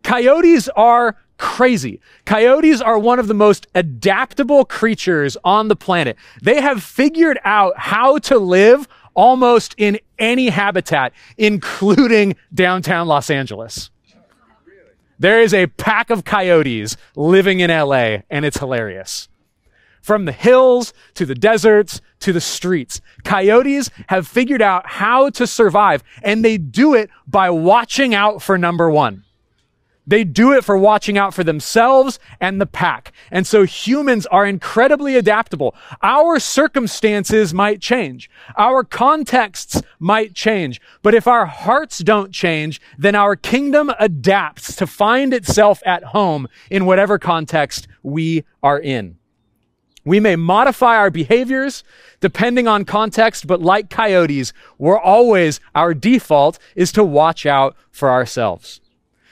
Coyotes 0.04 0.70
are 0.70 1.18
crazy. 1.38 2.02
Coyotes 2.26 2.82
are 2.82 2.98
one 3.00 3.20
of 3.20 3.28
the 3.28 3.34
most 3.34 3.68
adaptable 3.76 4.66
creatures 4.66 5.38
on 5.44 5.68
the 5.68 5.76
planet. 5.76 6.18
They 6.42 6.62
have 6.62 6.84
figured 6.84 7.40
out 7.46 7.78
how 7.78 8.18
to 8.20 8.38
live 8.38 8.88
almost 9.14 9.76
in 9.78 10.00
any 10.20 10.50
habitat, 10.50 11.14
including 11.38 12.36
downtown 12.54 13.08
Los 13.08 13.30
Angeles. 13.30 13.90
There 15.20 15.42
is 15.42 15.54
a 15.54 15.68
pack 15.68 16.12
of 16.12 16.24
coyotes 16.26 16.96
living 17.16 17.60
in 17.60 17.72
LA, 17.72 18.18
and 18.30 18.46
it's 18.46 18.60
hilarious. 18.60 19.28
From 20.08 20.24
the 20.24 20.32
hills 20.32 20.94
to 21.16 21.26
the 21.26 21.36
deserts 21.36 22.00
to 22.22 22.32
the 22.32 22.40
streets, 22.40 23.02
coyotes 23.26 23.92
have 24.08 24.26
figured 24.26 24.62
out 24.62 24.88
how 24.88 25.30
to 25.32 25.46
survive 25.46 26.02
and 26.24 26.46
they 26.46 26.58
do 26.58 26.94
it 26.94 27.10
by 27.28 27.50
watching 27.50 28.16
out 28.16 28.42
for 28.42 28.58
number 28.58 28.90
one. 28.90 29.26
They 30.06 30.24
do 30.24 30.54
it 30.54 30.64
for 30.64 30.78
watching 30.78 31.18
out 31.18 31.34
for 31.34 31.44
themselves 31.44 32.20
and 32.40 32.62
the 32.62 32.66
pack. 32.66 33.12
And 33.32 33.46
so 33.46 33.66
humans 33.66 34.26
are 34.28 34.46
incredibly 34.46 35.18
adaptable. 35.18 35.76
Our 36.02 36.40
circumstances 36.40 37.54
might 37.54 37.82
change. 37.82 38.30
Our 38.58 38.86
contexts 38.86 39.82
might 40.00 40.34
change. 40.34 40.80
But 41.02 41.16
if 41.16 41.28
our 41.28 41.48
hearts 41.48 41.98
don't 42.00 42.32
change, 42.32 42.80
then 42.98 43.14
our 43.14 43.36
kingdom 43.36 43.92
adapts 44.00 44.74
to 44.78 44.88
find 44.88 45.34
itself 45.34 45.82
at 45.86 46.06
home 46.06 46.48
in 46.72 46.86
whatever 46.86 47.20
context 47.20 47.90
we 48.04 48.46
are 48.64 48.80
in. 48.80 49.18
We 50.08 50.20
may 50.20 50.36
modify 50.36 50.96
our 50.96 51.12
behaviors 51.12 51.84
depending 52.20 52.68
on 52.68 52.86
context, 52.86 53.46
but 53.46 53.62
like 53.62 53.90
coyotes, 53.90 54.54
we're 54.78 55.00
always, 55.00 55.60
our 55.76 55.94
default 55.94 56.58
is 56.76 56.92
to 56.94 57.04
watch 57.04 57.46
out 57.46 57.76
for 57.92 58.10
ourselves. 58.10 58.82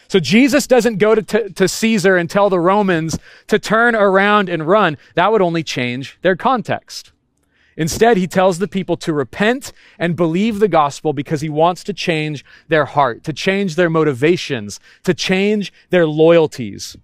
So 0.08 0.20
Jesus 0.20 0.68
doesn't 0.68 0.98
go 0.98 1.16
to, 1.16 1.22
to, 1.24 1.50
to, 1.50 1.68
Caesar 1.68 2.16
and 2.16 2.30
tell 2.30 2.50
the 2.50 2.60
Romans 2.60 3.18
to 3.48 3.58
turn 3.58 3.96
around 3.96 4.50
and 4.50 4.68
run. 4.68 4.98
That 5.16 5.32
would 5.32 5.42
only 5.42 5.64
change 5.64 6.20
their 6.22 6.36
context. 6.36 7.12
Instead, 7.78 8.16
he 8.18 8.28
tells 8.28 8.60
the 8.60 8.68
people 8.68 8.96
to 8.98 9.14
repent 9.14 9.74
and 9.98 10.16
believe 10.16 10.60
the 10.60 10.68
gospel 10.68 11.12
because 11.12 11.42
he 11.42 11.50
wants 11.50 11.84
to 11.86 11.94
change 11.94 12.46
their 12.68 12.86
heart, 12.86 13.24
to 13.24 13.34
change 13.34 13.76
their 13.76 13.90
motivations, 13.90 14.80
to 15.04 15.14
change 15.14 15.74
their 15.90 16.06
loyalties. 16.06 16.96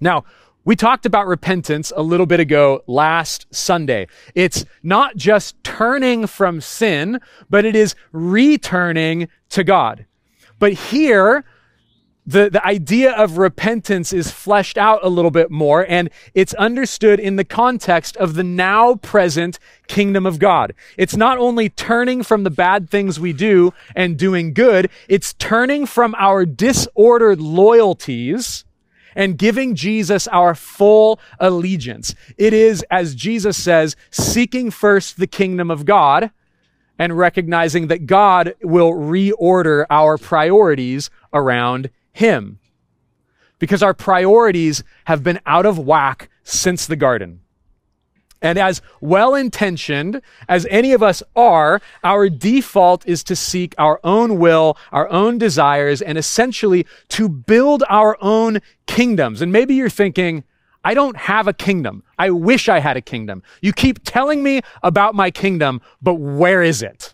Now, 0.00 0.24
we 0.64 0.76
talked 0.76 1.06
about 1.06 1.26
repentance 1.26 1.92
a 1.96 2.02
little 2.02 2.26
bit 2.26 2.40
ago 2.40 2.82
last 2.86 3.46
Sunday. 3.50 4.06
It's 4.34 4.64
not 4.82 5.16
just 5.16 5.62
turning 5.64 6.26
from 6.26 6.60
sin, 6.60 7.20
but 7.48 7.64
it 7.64 7.74
is 7.74 7.94
returning 8.12 9.28
to 9.50 9.64
God. 9.64 10.04
But 10.58 10.72
here, 10.74 11.44
the, 12.28 12.50
the 12.50 12.64
idea 12.66 13.12
of 13.12 13.38
repentance 13.38 14.12
is 14.12 14.30
fleshed 14.30 14.76
out 14.76 15.00
a 15.02 15.08
little 15.08 15.30
bit 15.30 15.50
more 15.50 15.86
and 15.88 16.10
it's 16.34 16.52
understood 16.54 17.18
in 17.18 17.36
the 17.36 17.44
context 17.44 18.18
of 18.18 18.34
the 18.34 18.44
now 18.44 18.96
present 18.96 19.58
kingdom 19.86 20.26
of 20.26 20.38
God. 20.38 20.74
It's 20.98 21.16
not 21.16 21.38
only 21.38 21.70
turning 21.70 22.22
from 22.22 22.44
the 22.44 22.50
bad 22.50 22.90
things 22.90 23.18
we 23.18 23.32
do 23.32 23.72
and 23.96 24.18
doing 24.18 24.52
good, 24.52 24.90
it's 25.08 25.32
turning 25.32 25.86
from 25.86 26.14
our 26.18 26.44
disordered 26.44 27.40
loyalties 27.40 28.66
and 29.18 29.36
giving 29.36 29.74
Jesus 29.74 30.28
our 30.28 30.54
full 30.54 31.18
allegiance. 31.40 32.14
It 32.38 32.52
is, 32.52 32.84
as 32.88 33.16
Jesus 33.16 33.56
says, 33.56 33.96
seeking 34.12 34.70
first 34.70 35.18
the 35.18 35.26
kingdom 35.26 35.72
of 35.72 35.84
God 35.84 36.30
and 37.00 37.18
recognizing 37.18 37.88
that 37.88 38.06
God 38.06 38.54
will 38.62 38.92
reorder 38.92 39.86
our 39.90 40.18
priorities 40.18 41.10
around 41.32 41.90
Him. 42.12 42.60
Because 43.58 43.82
our 43.82 43.92
priorities 43.92 44.84
have 45.06 45.24
been 45.24 45.40
out 45.44 45.66
of 45.66 45.80
whack 45.80 46.30
since 46.44 46.86
the 46.86 46.96
garden. 46.96 47.40
And 48.40 48.58
as 48.58 48.80
well 49.00 49.34
intentioned 49.34 50.22
as 50.48 50.66
any 50.70 50.92
of 50.92 51.02
us 51.02 51.22
are, 51.34 51.80
our 52.04 52.28
default 52.28 53.06
is 53.06 53.24
to 53.24 53.34
seek 53.34 53.74
our 53.78 54.00
own 54.04 54.38
will, 54.38 54.76
our 54.92 55.08
own 55.10 55.38
desires, 55.38 56.00
and 56.00 56.16
essentially 56.16 56.86
to 57.08 57.28
build 57.28 57.82
our 57.88 58.16
own 58.20 58.60
kingdoms. 58.86 59.42
And 59.42 59.52
maybe 59.52 59.74
you're 59.74 59.90
thinking, 59.90 60.44
I 60.84 60.94
don't 60.94 61.16
have 61.16 61.48
a 61.48 61.52
kingdom. 61.52 62.04
I 62.18 62.30
wish 62.30 62.68
I 62.68 62.78
had 62.78 62.96
a 62.96 63.02
kingdom. 63.02 63.42
You 63.60 63.72
keep 63.72 64.04
telling 64.04 64.42
me 64.42 64.60
about 64.82 65.14
my 65.14 65.30
kingdom, 65.30 65.80
but 66.00 66.14
where 66.14 66.62
is 66.62 66.82
it? 66.82 67.12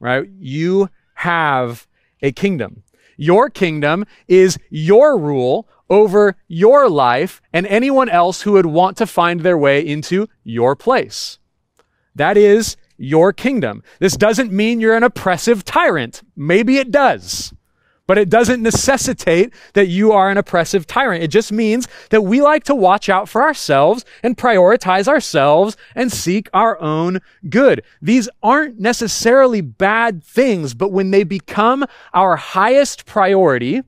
Right? 0.00 0.28
You 0.38 0.88
have 1.14 1.86
a 2.22 2.32
kingdom. 2.32 2.82
Your 3.16 3.50
kingdom 3.50 4.06
is 4.26 4.58
your 4.70 5.18
rule 5.18 5.68
over 5.92 6.36
your 6.48 6.88
life 6.88 7.42
and 7.52 7.66
anyone 7.66 8.08
else 8.08 8.42
who 8.42 8.52
would 8.52 8.64
want 8.64 8.96
to 8.96 9.06
find 9.06 9.40
their 9.40 9.58
way 9.58 9.86
into 9.86 10.26
your 10.42 10.74
place. 10.74 11.38
That 12.14 12.38
is 12.38 12.78
your 12.96 13.32
kingdom. 13.34 13.82
This 13.98 14.16
doesn't 14.16 14.50
mean 14.50 14.80
you're 14.80 14.96
an 14.96 15.02
oppressive 15.02 15.64
tyrant. 15.64 16.22
Maybe 16.34 16.78
it 16.78 16.90
does. 16.90 17.52
But 18.06 18.16
it 18.16 18.30
doesn't 18.30 18.62
necessitate 18.62 19.52
that 19.74 19.86
you 19.86 20.12
are 20.12 20.30
an 20.30 20.38
oppressive 20.38 20.86
tyrant. 20.86 21.22
It 21.22 21.28
just 21.28 21.52
means 21.52 21.86
that 22.08 22.22
we 22.22 22.40
like 22.40 22.64
to 22.64 22.74
watch 22.74 23.10
out 23.10 23.28
for 23.28 23.42
ourselves 23.42 24.04
and 24.22 24.36
prioritize 24.36 25.06
ourselves 25.06 25.76
and 25.94 26.10
seek 26.10 26.48
our 26.54 26.80
own 26.80 27.20
good. 27.50 27.82
These 28.00 28.30
aren't 28.42 28.80
necessarily 28.80 29.60
bad 29.60 30.24
things, 30.24 30.72
but 30.72 30.90
when 30.90 31.10
they 31.10 31.22
become 31.22 31.84
our 32.14 32.36
highest 32.36 33.04
priority, 33.04 33.82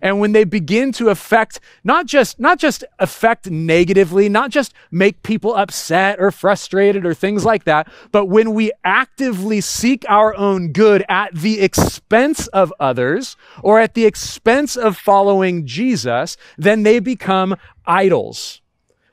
and 0.00 0.20
when 0.20 0.32
they 0.32 0.44
begin 0.44 0.92
to 0.92 1.08
affect 1.08 1.60
not 1.84 2.06
just 2.06 2.38
not 2.38 2.58
just 2.58 2.84
affect 2.98 3.50
negatively 3.50 4.28
not 4.28 4.50
just 4.50 4.72
make 4.90 5.22
people 5.22 5.54
upset 5.54 6.18
or 6.20 6.30
frustrated 6.30 7.04
or 7.04 7.14
things 7.14 7.44
like 7.44 7.64
that 7.64 7.88
but 8.12 8.26
when 8.26 8.54
we 8.54 8.72
actively 8.84 9.60
seek 9.60 10.04
our 10.08 10.34
own 10.36 10.72
good 10.72 11.04
at 11.08 11.34
the 11.34 11.60
expense 11.60 12.46
of 12.48 12.72
others 12.80 13.36
or 13.62 13.78
at 13.80 13.94
the 13.94 14.04
expense 14.04 14.76
of 14.76 14.96
following 14.96 15.66
Jesus 15.66 16.36
then 16.56 16.82
they 16.82 16.98
become 16.98 17.56
idols. 17.86 18.60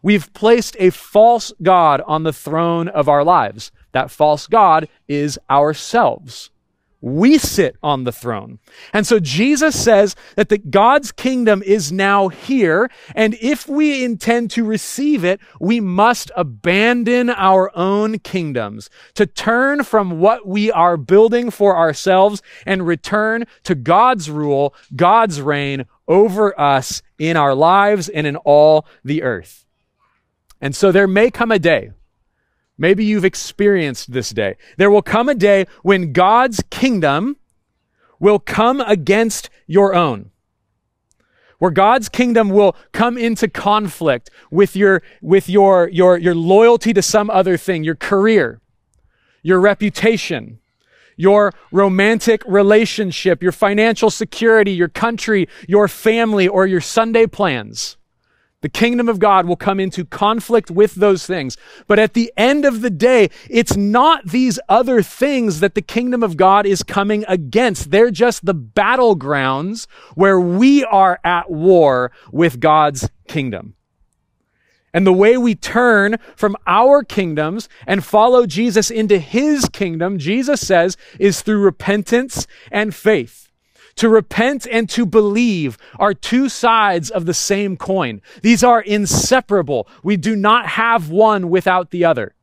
We've 0.01 0.31
placed 0.33 0.75
a 0.79 0.89
false 0.89 1.53
god 1.61 2.01
on 2.05 2.23
the 2.23 2.33
throne 2.33 2.89
of 2.89 3.07
our 3.07 3.23
lives. 3.23 3.71
That 3.93 4.11
false 4.11 4.47
god 4.47 4.89
is 5.07 5.39
ourselves 5.49 6.49
we 7.03 7.37
sit 7.37 7.75
on 7.83 8.05
the 8.05 8.13
throne. 8.13 8.59
And 8.93 9.05
so 9.05 9.19
Jesus 9.19 9.77
says 9.81 10.15
that 10.37 10.47
the 10.47 10.57
God's 10.57 11.11
kingdom 11.11 11.61
is 11.61 11.91
now 11.91 12.29
here. 12.29 12.89
And 13.13 13.35
if 13.41 13.67
we 13.67 14.05
intend 14.05 14.51
to 14.51 14.63
receive 14.63 15.25
it, 15.25 15.41
we 15.59 15.81
must 15.81 16.31
abandon 16.33 17.29
our 17.29 17.75
own 17.77 18.19
kingdoms 18.19 18.89
to 19.15 19.25
turn 19.25 19.83
from 19.83 20.21
what 20.21 20.47
we 20.47 20.71
are 20.71 20.95
building 20.95 21.51
for 21.51 21.75
ourselves 21.75 22.41
and 22.65 22.87
return 22.87 23.47
to 23.63 23.75
God's 23.75 24.31
rule, 24.31 24.73
God's 24.95 25.41
reign 25.41 25.85
over 26.07 26.57
us 26.57 27.01
in 27.19 27.35
our 27.35 27.53
lives 27.53 28.07
and 28.07 28.25
in 28.25 28.37
all 28.37 28.87
the 29.03 29.23
earth. 29.23 29.65
And 30.61 30.73
so 30.73 30.93
there 30.93 31.07
may 31.07 31.29
come 31.29 31.51
a 31.51 31.59
day 31.59 31.91
Maybe 32.77 33.05
you've 33.05 33.25
experienced 33.25 34.11
this 34.11 34.31
day. 34.31 34.55
There 34.77 34.89
will 34.89 35.01
come 35.01 35.29
a 35.29 35.35
day 35.35 35.65
when 35.83 36.11
God's 36.11 36.63
kingdom 36.69 37.37
will 38.19 38.39
come 38.39 38.81
against 38.81 39.49
your 39.67 39.93
own. 39.93 40.31
Where 41.59 41.71
God's 41.71 42.09
kingdom 42.09 42.49
will 42.49 42.75
come 42.91 43.17
into 43.17 43.47
conflict 43.47 44.29
with 44.51 44.75
your, 44.75 45.01
with 45.21 45.47
your, 45.47 45.87
your, 45.89 46.17
your 46.17 46.35
loyalty 46.35 46.93
to 46.93 47.01
some 47.01 47.29
other 47.29 47.57
thing, 47.57 47.83
your 47.83 47.95
career, 47.95 48.59
your 49.43 49.59
reputation, 49.59 50.59
your 51.15 51.53
romantic 51.71 52.43
relationship, 52.45 53.43
your 53.43 53.51
financial 53.51 54.09
security, 54.09 54.71
your 54.71 54.89
country, 54.89 55.47
your 55.67 55.87
family, 55.87 56.47
or 56.47 56.65
your 56.65 56.81
Sunday 56.81 57.27
plans. 57.27 57.97
The 58.63 58.69
kingdom 58.69 59.09
of 59.09 59.19
God 59.19 59.45
will 59.45 59.57
come 59.57 59.77
into 59.77 60.05
conflict 60.05 60.71
with 60.71 60.95
those 60.95 61.27
things. 61.27 61.57
But 61.85 61.99
at 61.99 62.13
the 62.13 62.31
end 62.37 62.63
of 62.63 62.79
the 62.79 62.89
day, 62.89 63.29
it's 63.49 63.75
not 63.75 64.25
these 64.25 64.57
other 64.69 65.01
things 65.01 65.59
that 65.59 65.75
the 65.75 65.81
kingdom 65.81 66.23
of 66.23 66.37
God 66.37 66.65
is 66.65 66.81
coming 66.81 67.25
against. 67.27 67.91
They're 67.91 68.09
just 68.09 68.45
the 68.45 68.55
battlegrounds 68.55 69.85
where 70.15 70.39
we 70.39 70.85
are 70.85 71.19
at 71.25 71.51
war 71.51 72.13
with 72.31 72.61
God's 72.61 73.09
kingdom. 73.27 73.75
And 74.93 75.05
the 75.05 75.11
way 75.11 75.35
we 75.35 75.55
turn 75.55 76.15
from 76.37 76.55
our 76.65 77.03
kingdoms 77.03 77.67
and 77.85 78.05
follow 78.05 78.45
Jesus 78.45 78.89
into 78.89 79.19
his 79.19 79.67
kingdom, 79.67 80.17
Jesus 80.17 80.65
says, 80.65 80.95
is 81.19 81.41
through 81.41 81.59
repentance 81.59 82.47
and 82.71 82.95
faith. 82.95 83.49
To 83.97 84.09
repent 84.09 84.65
and 84.71 84.89
to 84.89 85.05
believe 85.05 85.77
are 85.99 86.13
two 86.13 86.49
sides 86.49 87.09
of 87.09 87.25
the 87.25 87.33
same 87.33 87.77
coin. 87.77 88.21
These 88.41 88.63
are 88.63 88.81
inseparable. 88.81 89.87
We 90.03 90.17
do 90.17 90.35
not 90.35 90.67
have 90.67 91.09
one 91.09 91.49
without 91.49 91.91
the 91.91 92.03
other. 92.03 92.35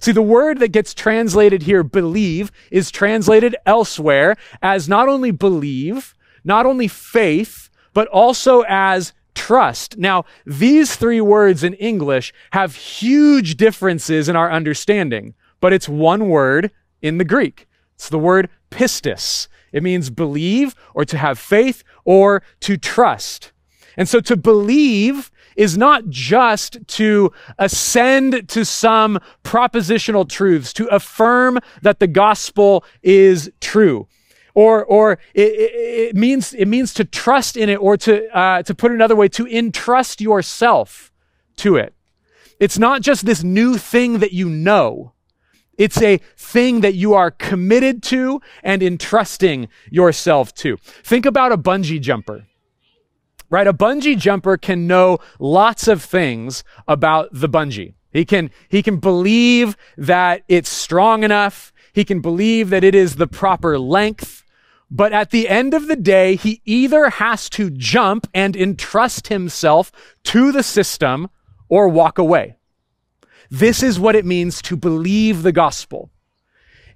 See, 0.00 0.12
the 0.12 0.22
word 0.22 0.60
that 0.60 0.72
gets 0.72 0.94
translated 0.94 1.62
here, 1.62 1.82
believe, 1.82 2.52
is 2.70 2.90
translated 2.90 3.56
elsewhere 3.66 4.36
as 4.62 4.88
not 4.88 5.08
only 5.08 5.30
believe, 5.30 6.14
not 6.44 6.66
only 6.66 6.86
faith, 6.86 7.70
but 7.94 8.06
also 8.08 8.62
as 8.68 9.12
trust. 9.34 9.98
Now, 9.98 10.24
these 10.44 10.96
three 10.96 11.20
words 11.20 11.64
in 11.64 11.74
English 11.74 12.32
have 12.52 12.76
huge 12.76 13.56
differences 13.56 14.28
in 14.28 14.36
our 14.36 14.50
understanding, 14.50 15.34
but 15.60 15.72
it's 15.72 15.88
one 15.88 16.28
word 16.28 16.70
in 17.02 17.18
the 17.18 17.24
Greek. 17.24 17.66
It's 17.94 18.08
the 18.08 18.18
word 18.18 18.48
pistis. 18.70 19.48
It 19.72 19.82
means 19.82 20.10
believe 20.10 20.74
or 20.94 21.04
to 21.04 21.18
have 21.18 21.38
faith 21.38 21.84
or 22.04 22.42
to 22.60 22.76
trust. 22.76 23.52
And 23.96 24.08
so 24.08 24.20
to 24.20 24.36
believe 24.36 25.30
is 25.56 25.76
not 25.76 26.08
just 26.08 26.78
to 26.86 27.32
ascend 27.58 28.48
to 28.48 28.64
some 28.64 29.18
propositional 29.42 30.28
truths, 30.28 30.72
to 30.74 30.86
affirm 30.86 31.58
that 31.82 31.98
the 31.98 32.06
gospel 32.06 32.84
is 33.02 33.50
true. 33.60 34.06
Or, 34.54 34.84
or 34.84 35.18
it, 35.34 35.52
it, 35.52 36.16
means, 36.16 36.54
it 36.54 36.66
means 36.66 36.94
to 36.94 37.04
trust 37.04 37.56
in 37.56 37.68
it, 37.68 37.76
or 37.76 37.96
to, 37.96 38.36
uh, 38.36 38.62
to 38.62 38.74
put 38.74 38.92
it 38.92 38.94
another 38.94 39.16
way, 39.16 39.28
to 39.28 39.46
entrust 39.46 40.20
yourself 40.20 41.12
to 41.56 41.76
it. 41.76 41.92
It's 42.60 42.78
not 42.78 43.02
just 43.02 43.26
this 43.26 43.42
new 43.42 43.76
thing 43.78 44.18
that 44.20 44.32
you 44.32 44.48
know. 44.48 45.12
It's 45.78 46.02
a 46.02 46.18
thing 46.36 46.80
that 46.80 46.94
you 46.94 47.14
are 47.14 47.30
committed 47.30 48.02
to 48.04 48.42
and 48.62 48.82
entrusting 48.82 49.68
yourself 49.90 50.52
to. 50.56 50.76
Think 51.04 51.24
about 51.24 51.52
a 51.52 51.56
bungee 51.56 52.00
jumper. 52.00 52.46
Right? 53.48 53.66
A 53.66 53.72
bungee 53.72 54.18
jumper 54.18 54.58
can 54.58 54.86
know 54.86 55.18
lots 55.38 55.88
of 55.88 56.02
things 56.02 56.64
about 56.86 57.30
the 57.32 57.48
bungee. 57.48 57.94
He 58.12 58.24
can, 58.24 58.50
he 58.68 58.82
can 58.82 58.96
believe 58.96 59.76
that 59.96 60.42
it's 60.48 60.68
strong 60.68 61.22
enough. 61.22 61.72
He 61.92 62.04
can 62.04 62.20
believe 62.20 62.70
that 62.70 62.84
it 62.84 62.94
is 62.94 63.16
the 63.16 63.26
proper 63.26 63.78
length. 63.78 64.44
But 64.90 65.12
at 65.12 65.30
the 65.30 65.48
end 65.48 65.74
of 65.74 65.86
the 65.86 65.96
day, 65.96 66.36
he 66.36 66.60
either 66.64 67.10
has 67.10 67.48
to 67.50 67.70
jump 67.70 68.26
and 68.34 68.56
entrust 68.56 69.28
himself 69.28 69.92
to 70.24 70.50
the 70.50 70.62
system 70.62 71.28
or 71.68 71.88
walk 71.88 72.18
away. 72.18 72.57
This 73.50 73.82
is 73.82 73.98
what 73.98 74.14
it 74.14 74.26
means 74.26 74.60
to 74.62 74.76
believe 74.76 75.42
the 75.42 75.52
gospel. 75.52 76.10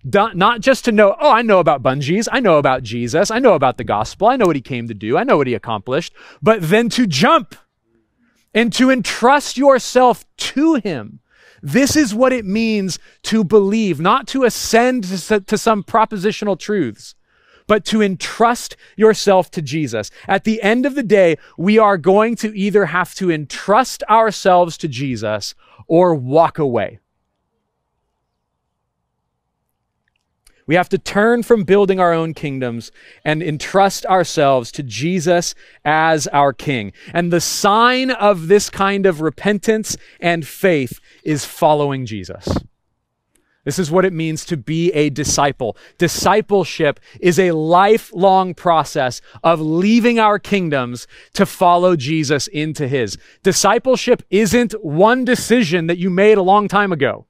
Not 0.05 0.61
just 0.61 0.85
to 0.87 0.93
know, 0.93 1.17
oh, 1.21 1.31
I 1.31 1.43
know 1.43 1.61
about 1.61 1.83
bungees. 1.83 2.29
I 2.31 2.41
know 2.41 2.59
about 2.59 2.83
Jesus. 2.83 3.31
I 3.31 3.39
know 3.39 3.55
about 3.55 3.79
the 3.79 3.85
gospel. 3.85 4.27
I 4.27 4.37
know 4.37 4.47
what 4.47 4.57
he 4.57 4.63
came 4.63 4.89
to 4.89 4.95
do. 4.95 5.17
I 5.17 5.23
know 5.23 5.37
what 5.37 5.47
he 5.47 5.55
accomplished. 5.55 6.13
But 6.43 6.61
then 6.61 6.89
to 6.91 7.07
jump 7.07 7.55
and 8.53 8.73
to 8.73 8.91
entrust 8.91 9.57
yourself 9.57 10.25
to 10.37 10.75
him. 10.75 11.21
This 11.63 11.95
is 11.95 12.15
what 12.15 12.33
it 12.33 12.45
means 12.45 12.99
to 13.23 13.45
believe, 13.45 14.01
not 14.01 14.27
to 14.29 14.43
ascend 14.43 15.05
to 15.05 15.57
some 15.57 15.85
propositional 15.85 16.59
truths, 16.59 17.15
but 17.69 17.85
to 17.85 18.03
entrust 18.03 18.77
yourself 18.97 19.53
to 19.53 19.63
Jesus. 19.63 20.11
At 20.27 20.43
the 20.43 20.61
end 20.61 20.85
of 20.85 20.97
the 20.97 21.05
day, 21.05 21.37
we 21.57 21.79
are 21.79 21.97
going 21.97 22.35
to 22.37 22.55
either 22.59 22.87
have 22.87 23.15
to 23.15 23.31
entrust 23.31 24.03
ourselves 24.11 24.77
to 24.79 24.89
Jesus 24.89 25.55
or 25.87 26.15
walk 26.15 26.59
away. 26.59 26.99
We 30.67 30.77
have 30.77 30.89
to 30.91 30.99
turn 30.99 31.43
from 31.43 31.65
building 31.65 31.99
our 31.99 32.13
own 32.13 32.35
kingdoms 32.35 32.93
and 33.25 33.43
entrust 33.43 34.07
ourselves 34.07 34.71
to 34.73 34.83
Jesus 34.83 35.55
as 35.85 36.29
our 36.29 36.53
King. 36.53 36.93
And 37.13 37.33
the 37.33 37.41
sign 37.41 38.11
of 38.11 38.47
this 38.47 38.71
kind 38.71 39.05
of 39.05 39.21
repentance 39.21 39.97
and 40.21 40.47
faith 40.47 41.01
is 41.25 41.45
following 41.45 42.07
Jesus. 42.07 42.49
This 43.65 43.79
is 43.79 43.91
what 43.91 44.05
it 44.05 44.13
means 44.13 44.45
to 44.47 44.57
be 44.57 44.91
a 44.93 45.09
disciple. 45.09 45.77
Discipleship 45.97 46.99
is 47.21 47.39
a 47.39 47.53
lifelong 47.53 48.55
process 48.55 49.21
of 49.45 49.61
leaving 49.61 50.19
our 50.19 50.39
kingdoms 50.39 51.07
to 51.35 51.47
follow 51.47 51.95
Jesus 51.95 52.49
into 52.49 52.89
his. 52.89 53.17
Discipleship 53.43 54.25
isn't 54.31 54.73
one 54.85 55.25
decision 55.25 55.87
that 55.87 55.99
you 55.99 56.11
made 56.11 56.39
a 56.39 56.43
long 56.43 56.67
time 56.67 56.93
ago. 56.93 57.27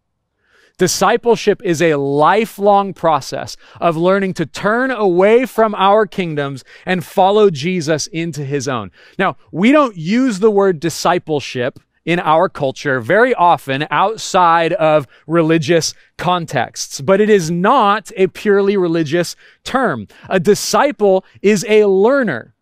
Discipleship 0.78 1.60
is 1.62 1.82
a 1.82 1.96
lifelong 1.96 2.94
process 2.94 3.56
of 3.78 3.96
learning 3.96 4.32
to 4.34 4.46
turn 4.46 4.90
away 4.90 5.44
from 5.44 5.74
our 5.74 6.06
kingdoms 6.06 6.64
and 6.86 7.04
follow 7.04 7.50
Jesus 7.50 8.06
into 8.06 8.42
his 8.44 8.66
own. 8.66 8.90
Now, 9.18 9.36
we 9.52 9.70
don't 9.70 9.96
use 9.96 10.38
the 10.38 10.50
word 10.50 10.80
discipleship 10.80 11.78
in 12.04 12.18
our 12.18 12.48
culture 12.48 13.00
very 13.00 13.34
often 13.34 13.86
outside 13.90 14.72
of 14.74 15.06
religious 15.26 15.94
contexts, 16.16 17.00
but 17.00 17.20
it 17.20 17.30
is 17.30 17.50
not 17.50 18.10
a 18.16 18.26
purely 18.28 18.76
religious 18.76 19.36
term. 19.64 20.06
A 20.28 20.40
disciple 20.40 21.24
is 21.40 21.64
a 21.68 21.84
learner. 21.86 22.54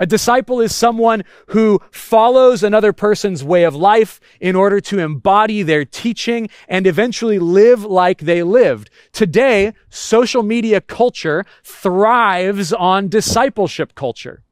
A 0.00 0.06
disciple 0.06 0.62
is 0.62 0.74
someone 0.74 1.24
who 1.48 1.78
follows 1.90 2.62
another 2.62 2.90
person's 2.90 3.44
way 3.44 3.64
of 3.64 3.74
life 3.74 4.18
in 4.40 4.56
order 4.56 4.80
to 4.80 4.98
embody 4.98 5.62
their 5.62 5.84
teaching 5.84 6.48
and 6.68 6.86
eventually 6.86 7.38
live 7.38 7.84
like 7.84 8.20
they 8.20 8.42
lived. 8.42 8.88
Today, 9.12 9.74
social 9.90 10.42
media 10.42 10.80
culture 10.80 11.44
thrives 11.62 12.72
on 12.72 13.08
discipleship 13.08 13.94
culture. 13.94 14.42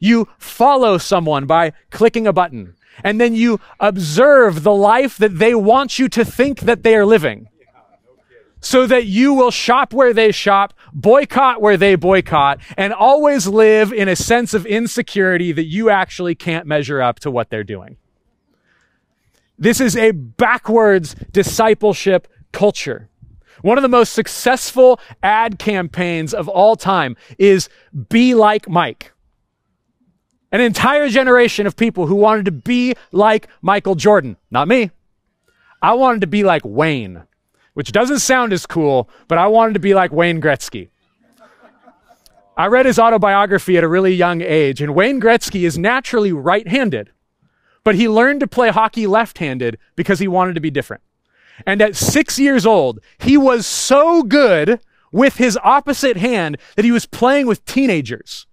You 0.00 0.26
follow 0.36 0.98
someone 0.98 1.46
by 1.46 1.74
clicking 1.90 2.26
a 2.26 2.32
button, 2.32 2.74
and 3.02 3.20
then 3.20 3.34
you 3.34 3.60
observe 3.80 4.62
the 4.62 4.74
life 4.74 5.16
that 5.18 5.38
they 5.38 5.54
want 5.54 5.98
you 5.98 6.08
to 6.08 6.24
think 6.24 6.60
that 6.60 6.82
they 6.82 6.96
are 6.96 7.06
living 7.06 7.48
so 8.62 8.86
that 8.86 9.06
you 9.06 9.34
will 9.34 9.50
shop 9.50 9.92
where 9.92 10.14
they 10.14 10.30
shop, 10.30 10.72
boycott 10.94 11.60
where 11.60 11.76
they 11.76 11.96
boycott, 11.96 12.60
and 12.76 12.92
always 12.92 13.48
live 13.48 13.92
in 13.92 14.08
a 14.08 14.16
sense 14.16 14.54
of 14.54 14.64
insecurity 14.64 15.50
that 15.50 15.66
you 15.66 15.90
actually 15.90 16.34
can't 16.34 16.64
measure 16.64 17.02
up 17.02 17.18
to 17.18 17.30
what 17.30 17.50
they're 17.50 17.64
doing. 17.64 17.96
This 19.58 19.80
is 19.80 19.96
a 19.96 20.12
backwards 20.12 21.14
discipleship 21.32 22.28
culture. 22.52 23.08
One 23.62 23.78
of 23.78 23.82
the 23.82 23.88
most 23.88 24.12
successful 24.12 24.98
ad 25.22 25.58
campaigns 25.58 26.32
of 26.32 26.48
all 26.48 26.76
time 26.76 27.16
is 27.38 27.68
Be 28.08 28.34
Like 28.34 28.68
Mike. 28.68 29.11
An 30.52 30.60
entire 30.60 31.08
generation 31.08 31.66
of 31.66 31.76
people 31.76 32.06
who 32.06 32.14
wanted 32.14 32.44
to 32.44 32.52
be 32.52 32.94
like 33.10 33.48
Michael 33.62 33.94
Jordan. 33.94 34.36
Not 34.50 34.68
me. 34.68 34.90
I 35.80 35.94
wanted 35.94 36.20
to 36.20 36.26
be 36.28 36.44
like 36.44 36.62
Wayne 36.64 37.24
which 37.74 37.92
doesn't 37.92 38.18
sound 38.18 38.52
as 38.52 38.66
cool, 38.66 39.08
but 39.28 39.38
I 39.38 39.46
wanted 39.46 39.74
to 39.74 39.80
be 39.80 39.94
like 39.94 40.12
Wayne 40.12 40.40
Gretzky. 40.40 40.88
I 42.56 42.66
read 42.66 42.86
his 42.86 42.98
autobiography 42.98 43.78
at 43.78 43.84
a 43.84 43.88
really 43.88 44.14
young 44.14 44.42
age, 44.42 44.82
and 44.82 44.94
Wayne 44.94 45.20
Gretzky 45.20 45.66
is 45.66 45.78
naturally 45.78 46.32
right 46.32 46.68
handed, 46.68 47.10
but 47.82 47.94
he 47.94 48.08
learned 48.08 48.40
to 48.40 48.46
play 48.46 48.68
hockey 48.68 49.06
left 49.06 49.38
handed 49.38 49.78
because 49.96 50.18
he 50.18 50.28
wanted 50.28 50.54
to 50.54 50.60
be 50.60 50.70
different. 50.70 51.02
And 51.66 51.80
at 51.80 51.96
six 51.96 52.38
years 52.38 52.66
old, 52.66 53.00
he 53.18 53.36
was 53.38 53.66
so 53.66 54.22
good 54.22 54.80
with 55.10 55.36
his 55.36 55.58
opposite 55.62 56.18
hand 56.18 56.58
that 56.76 56.84
he 56.84 56.92
was 56.92 57.06
playing 57.06 57.46
with 57.46 57.64
teenagers. 57.64 58.46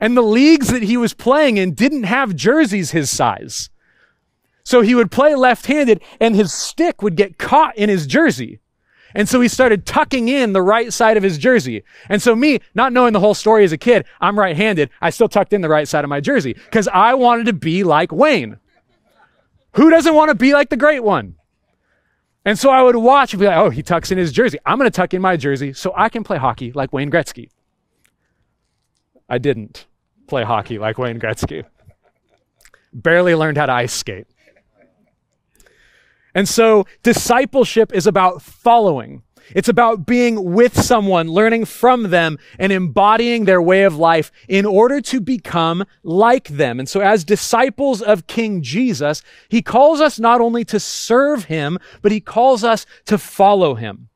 And 0.00 0.16
the 0.16 0.22
leagues 0.22 0.68
that 0.68 0.82
he 0.82 0.96
was 0.96 1.14
playing 1.14 1.56
in 1.56 1.74
didn't 1.74 2.04
have 2.04 2.36
jerseys 2.36 2.90
his 2.90 3.10
size. 3.10 3.70
So 4.64 4.80
he 4.80 4.94
would 4.94 5.10
play 5.10 5.34
left 5.34 5.66
handed 5.66 6.02
and 6.20 6.34
his 6.34 6.52
stick 6.52 7.02
would 7.02 7.16
get 7.16 7.38
caught 7.38 7.76
in 7.76 7.88
his 7.88 8.06
jersey. 8.06 8.60
And 9.14 9.28
so 9.28 9.40
he 9.40 9.48
started 9.48 9.86
tucking 9.86 10.28
in 10.28 10.52
the 10.52 10.60
right 10.60 10.92
side 10.92 11.16
of 11.16 11.22
his 11.22 11.38
jersey. 11.38 11.84
And 12.08 12.20
so 12.20 12.36
me, 12.36 12.60
not 12.74 12.92
knowing 12.92 13.12
the 13.12 13.20
whole 13.20 13.34
story 13.34 13.64
as 13.64 13.72
a 13.72 13.78
kid, 13.78 14.04
I'm 14.20 14.38
right 14.38 14.56
handed. 14.56 14.90
I 15.00 15.10
still 15.10 15.28
tucked 15.28 15.52
in 15.52 15.60
the 15.60 15.68
right 15.68 15.88
side 15.88 16.04
of 16.04 16.10
my 16.10 16.20
jersey 16.20 16.52
because 16.52 16.88
I 16.88 17.14
wanted 17.14 17.46
to 17.46 17.52
be 17.52 17.84
like 17.84 18.12
Wayne. 18.12 18.58
Who 19.74 19.88
doesn't 19.88 20.14
want 20.14 20.30
to 20.30 20.34
be 20.34 20.52
like 20.52 20.68
the 20.68 20.76
great 20.76 21.04
one? 21.04 21.36
And 22.44 22.58
so 22.58 22.70
I 22.70 22.82
would 22.82 22.96
watch 22.96 23.32
and 23.32 23.40
be 23.40 23.46
like, 23.46 23.56
oh, 23.56 23.70
he 23.70 23.82
tucks 23.82 24.10
in 24.10 24.18
his 24.18 24.32
jersey. 24.32 24.58
I'm 24.66 24.78
going 24.78 24.90
to 24.90 24.94
tuck 24.94 25.14
in 25.14 25.22
my 25.22 25.36
jersey 25.36 25.72
so 25.72 25.92
I 25.96 26.08
can 26.08 26.22
play 26.22 26.38
hockey 26.38 26.72
like 26.72 26.92
Wayne 26.92 27.10
Gretzky. 27.10 27.48
I 29.28 29.38
didn't 29.38 29.86
play 30.26 30.44
hockey 30.44 30.78
like 30.78 30.98
Wayne 30.98 31.18
Gretzky. 31.18 31.64
Barely 32.92 33.34
learned 33.34 33.58
how 33.58 33.66
to 33.66 33.72
ice 33.72 33.92
skate. 33.92 34.26
And 36.34 36.48
so 36.48 36.86
discipleship 37.02 37.94
is 37.94 38.06
about 38.06 38.42
following. 38.42 39.22
It's 39.54 39.68
about 39.68 40.06
being 40.06 40.52
with 40.52 40.78
someone, 40.78 41.28
learning 41.28 41.66
from 41.66 42.10
them, 42.10 42.38
and 42.58 42.72
embodying 42.72 43.44
their 43.44 43.62
way 43.62 43.84
of 43.84 43.96
life 43.96 44.32
in 44.48 44.66
order 44.66 45.00
to 45.02 45.20
become 45.20 45.84
like 46.02 46.48
them. 46.48 46.78
And 46.78 46.88
so 46.88 47.00
as 47.00 47.24
disciples 47.24 48.02
of 48.02 48.26
King 48.26 48.60
Jesus, 48.60 49.22
he 49.48 49.62
calls 49.62 50.00
us 50.00 50.18
not 50.18 50.40
only 50.40 50.64
to 50.66 50.80
serve 50.80 51.44
him, 51.44 51.78
but 52.02 52.12
he 52.12 52.20
calls 52.20 52.64
us 52.64 52.86
to 53.06 53.18
follow 53.18 53.76
him. 53.76 54.08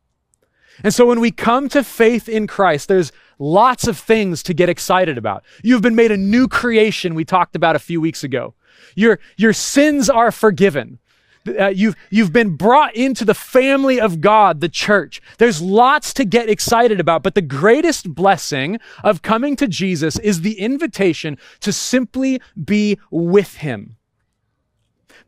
And 0.82 0.92
so 0.92 1.06
when 1.06 1.20
we 1.20 1.30
come 1.30 1.68
to 1.70 1.84
faith 1.84 2.28
in 2.28 2.46
Christ, 2.46 2.88
there's 2.88 3.12
lots 3.40 3.88
of 3.88 3.98
things 3.98 4.44
to 4.44 4.54
get 4.54 4.68
excited 4.68 5.18
about. 5.18 5.42
You've 5.64 5.82
been 5.82 5.96
made 5.96 6.12
a 6.12 6.16
new 6.16 6.46
creation 6.46 7.14
we 7.14 7.24
talked 7.24 7.56
about 7.56 7.74
a 7.74 7.80
few 7.80 8.00
weeks 8.00 8.22
ago. 8.22 8.54
Your, 8.94 9.18
your 9.36 9.52
sins 9.52 10.08
are 10.08 10.30
forgiven. 10.30 11.00
Uh, 11.48 11.68
you've, 11.68 11.96
you've 12.10 12.32
been 12.32 12.54
brought 12.54 12.94
into 12.94 13.24
the 13.24 13.34
family 13.34 13.98
of 13.98 14.20
God, 14.20 14.60
the 14.60 14.68
church. 14.68 15.22
There's 15.38 15.62
lots 15.62 16.12
to 16.14 16.24
get 16.24 16.50
excited 16.50 17.00
about, 17.00 17.22
but 17.22 17.34
the 17.34 17.42
greatest 17.42 18.14
blessing 18.14 18.78
of 19.02 19.22
coming 19.22 19.56
to 19.56 19.66
Jesus 19.66 20.18
is 20.18 20.42
the 20.42 20.60
invitation 20.60 21.38
to 21.60 21.72
simply 21.72 22.42
be 22.62 22.98
with 23.10 23.56
Him. 23.56 23.96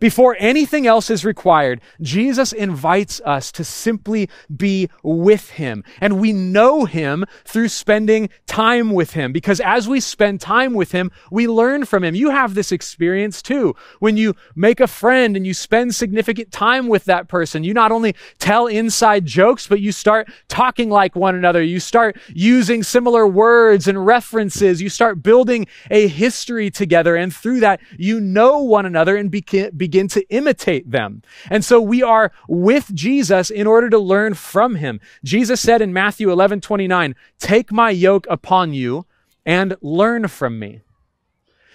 Before 0.02 0.34
anything 0.40 0.84
else 0.84 1.10
is 1.10 1.24
required, 1.24 1.80
Jesus 2.00 2.52
invites 2.52 3.20
us 3.20 3.52
to 3.52 3.62
simply 3.62 4.28
be 4.54 4.88
with 5.04 5.50
Him. 5.50 5.84
And 6.00 6.18
we 6.18 6.32
know 6.32 6.86
Him 6.86 7.24
through 7.44 7.68
spending 7.68 8.28
time 8.48 8.90
with 8.90 9.12
Him 9.12 9.30
because 9.30 9.60
as 9.60 9.88
we 9.88 10.00
spend 10.00 10.40
time 10.40 10.74
with 10.74 10.90
Him, 10.90 11.12
we 11.30 11.46
learn 11.46 11.84
from 11.84 12.02
Him. 12.02 12.16
You 12.16 12.30
have 12.30 12.54
this 12.54 12.72
experience 12.72 13.42
too. 13.42 13.76
When 14.00 14.16
you 14.16 14.34
make 14.56 14.80
a 14.80 14.88
friend 14.88 15.36
and 15.36 15.46
you 15.46 15.54
spend 15.54 15.94
significant 15.94 16.50
time 16.50 16.88
with 16.88 17.04
that 17.04 17.28
person, 17.28 17.62
you 17.62 17.72
not 17.72 17.92
only 17.92 18.16
tell 18.40 18.66
inside 18.66 19.24
jokes, 19.24 19.68
but 19.68 19.78
you 19.78 19.92
start 19.92 20.28
talking 20.48 20.90
like 20.90 21.14
one 21.14 21.36
another. 21.36 21.62
You 21.62 21.78
start 21.78 22.18
using 22.34 22.82
similar 22.82 23.24
words 23.24 23.86
and 23.86 24.04
references. 24.04 24.82
You 24.82 24.88
start 24.88 25.22
building 25.22 25.68
a 25.92 26.08
history 26.08 26.72
together. 26.72 27.14
And 27.14 27.32
through 27.32 27.60
that, 27.60 27.78
you 27.96 28.18
know 28.18 28.58
one 28.58 28.84
another 28.84 29.14
and 29.16 29.30
begin 29.30 29.70
begin 29.92 30.08
to 30.08 30.26
imitate 30.30 30.90
them. 30.90 31.22
And 31.50 31.62
so 31.62 31.78
we 31.78 32.02
are 32.02 32.32
with 32.48 32.94
Jesus 32.94 33.50
in 33.50 33.66
order 33.66 33.90
to 33.90 33.98
learn 33.98 34.32
from 34.32 34.76
him. 34.76 35.00
Jesus 35.22 35.60
said 35.60 35.82
in 35.82 35.92
Matthew 35.92 36.32
11, 36.32 36.62
29, 36.62 37.14
take 37.38 37.70
my 37.70 37.90
yoke 37.90 38.26
upon 38.30 38.72
you 38.72 39.04
and 39.44 39.76
learn 39.82 40.28
from 40.28 40.58
me. 40.58 40.80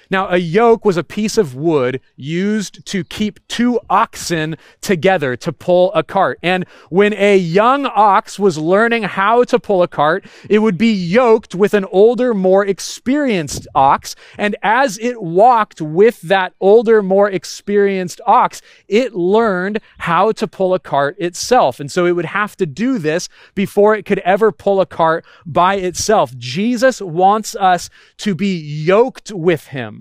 Now, 0.10 0.30
a 0.30 0.38
yoke 0.38 0.86
was 0.86 0.98
a 0.98 1.04
piece 1.04 1.38
of 1.38 1.56
wood 1.56 2.00
used 2.15 2.86
to 2.88 3.04
keep 3.04 3.46
two 3.48 3.80
oxen 3.89 4.56
together 4.82 5.36
to 5.38 5.52
pull 5.52 5.93
a 5.93 6.04
cart. 6.04 6.39
And 6.41 6.65
when 6.89 7.13
a 7.13 7.38
young 7.38 7.86
ox 7.86 8.39
was 8.39 8.58
learning 8.58 9.04
how 9.04 9.43
to 9.46 9.60
pull 9.60 9.84
a 9.84 9.88
cart, 9.88 10.26
it 10.50 10.60
would 10.60 10.78
be 10.78 10.91
yoked 10.91 11.56
with 11.56 11.74
an 11.74 11.86
older, 11.86 12.34
more 12.34 12.65
experienced 12.65 13.67
ox. 13.76 14.15
And 14.38 14.56
as 14.63 14.98
it 15.00 15.22
walked 15.22 15.82
with 15.82 16.22
that 16.22 16.54
older, 16.62 17.02
more 17.02 17.30
experienced 17.30 18.22
ox, 18.26 18.62
it 18.88 19.13
learned 19.13 19.80
how 19.98 20.32
to 20.34 20.48
pull 20.48 20.74
a 20.74 20.80
cart 20.80 21.15
itself. 21.20 21.80
And 21.80 21.91
so 21.91 22.06
it 22.06 22.13
would 22.13 22.26
have 22.26 22.56
to 22.58 22.65
do 22.65 22.98
this 22.98 23.28
before 23.56 23.96
it 23.96 24.06
could 24.06 24.20
ever 24.20 24.52
pull 24.52 24.80
a 24.80 24.86
cart 24.86 25.26
by 25.46 25.76
itself. 25.76 26.36
Jesus 26.38 27.02
wants 27.02 27.56
us 27.56 27.89
to 28.17 28.36
be 28.36 28.56
yoked 28.58 29.32
with 29.32 29.67
him 29.67 29.97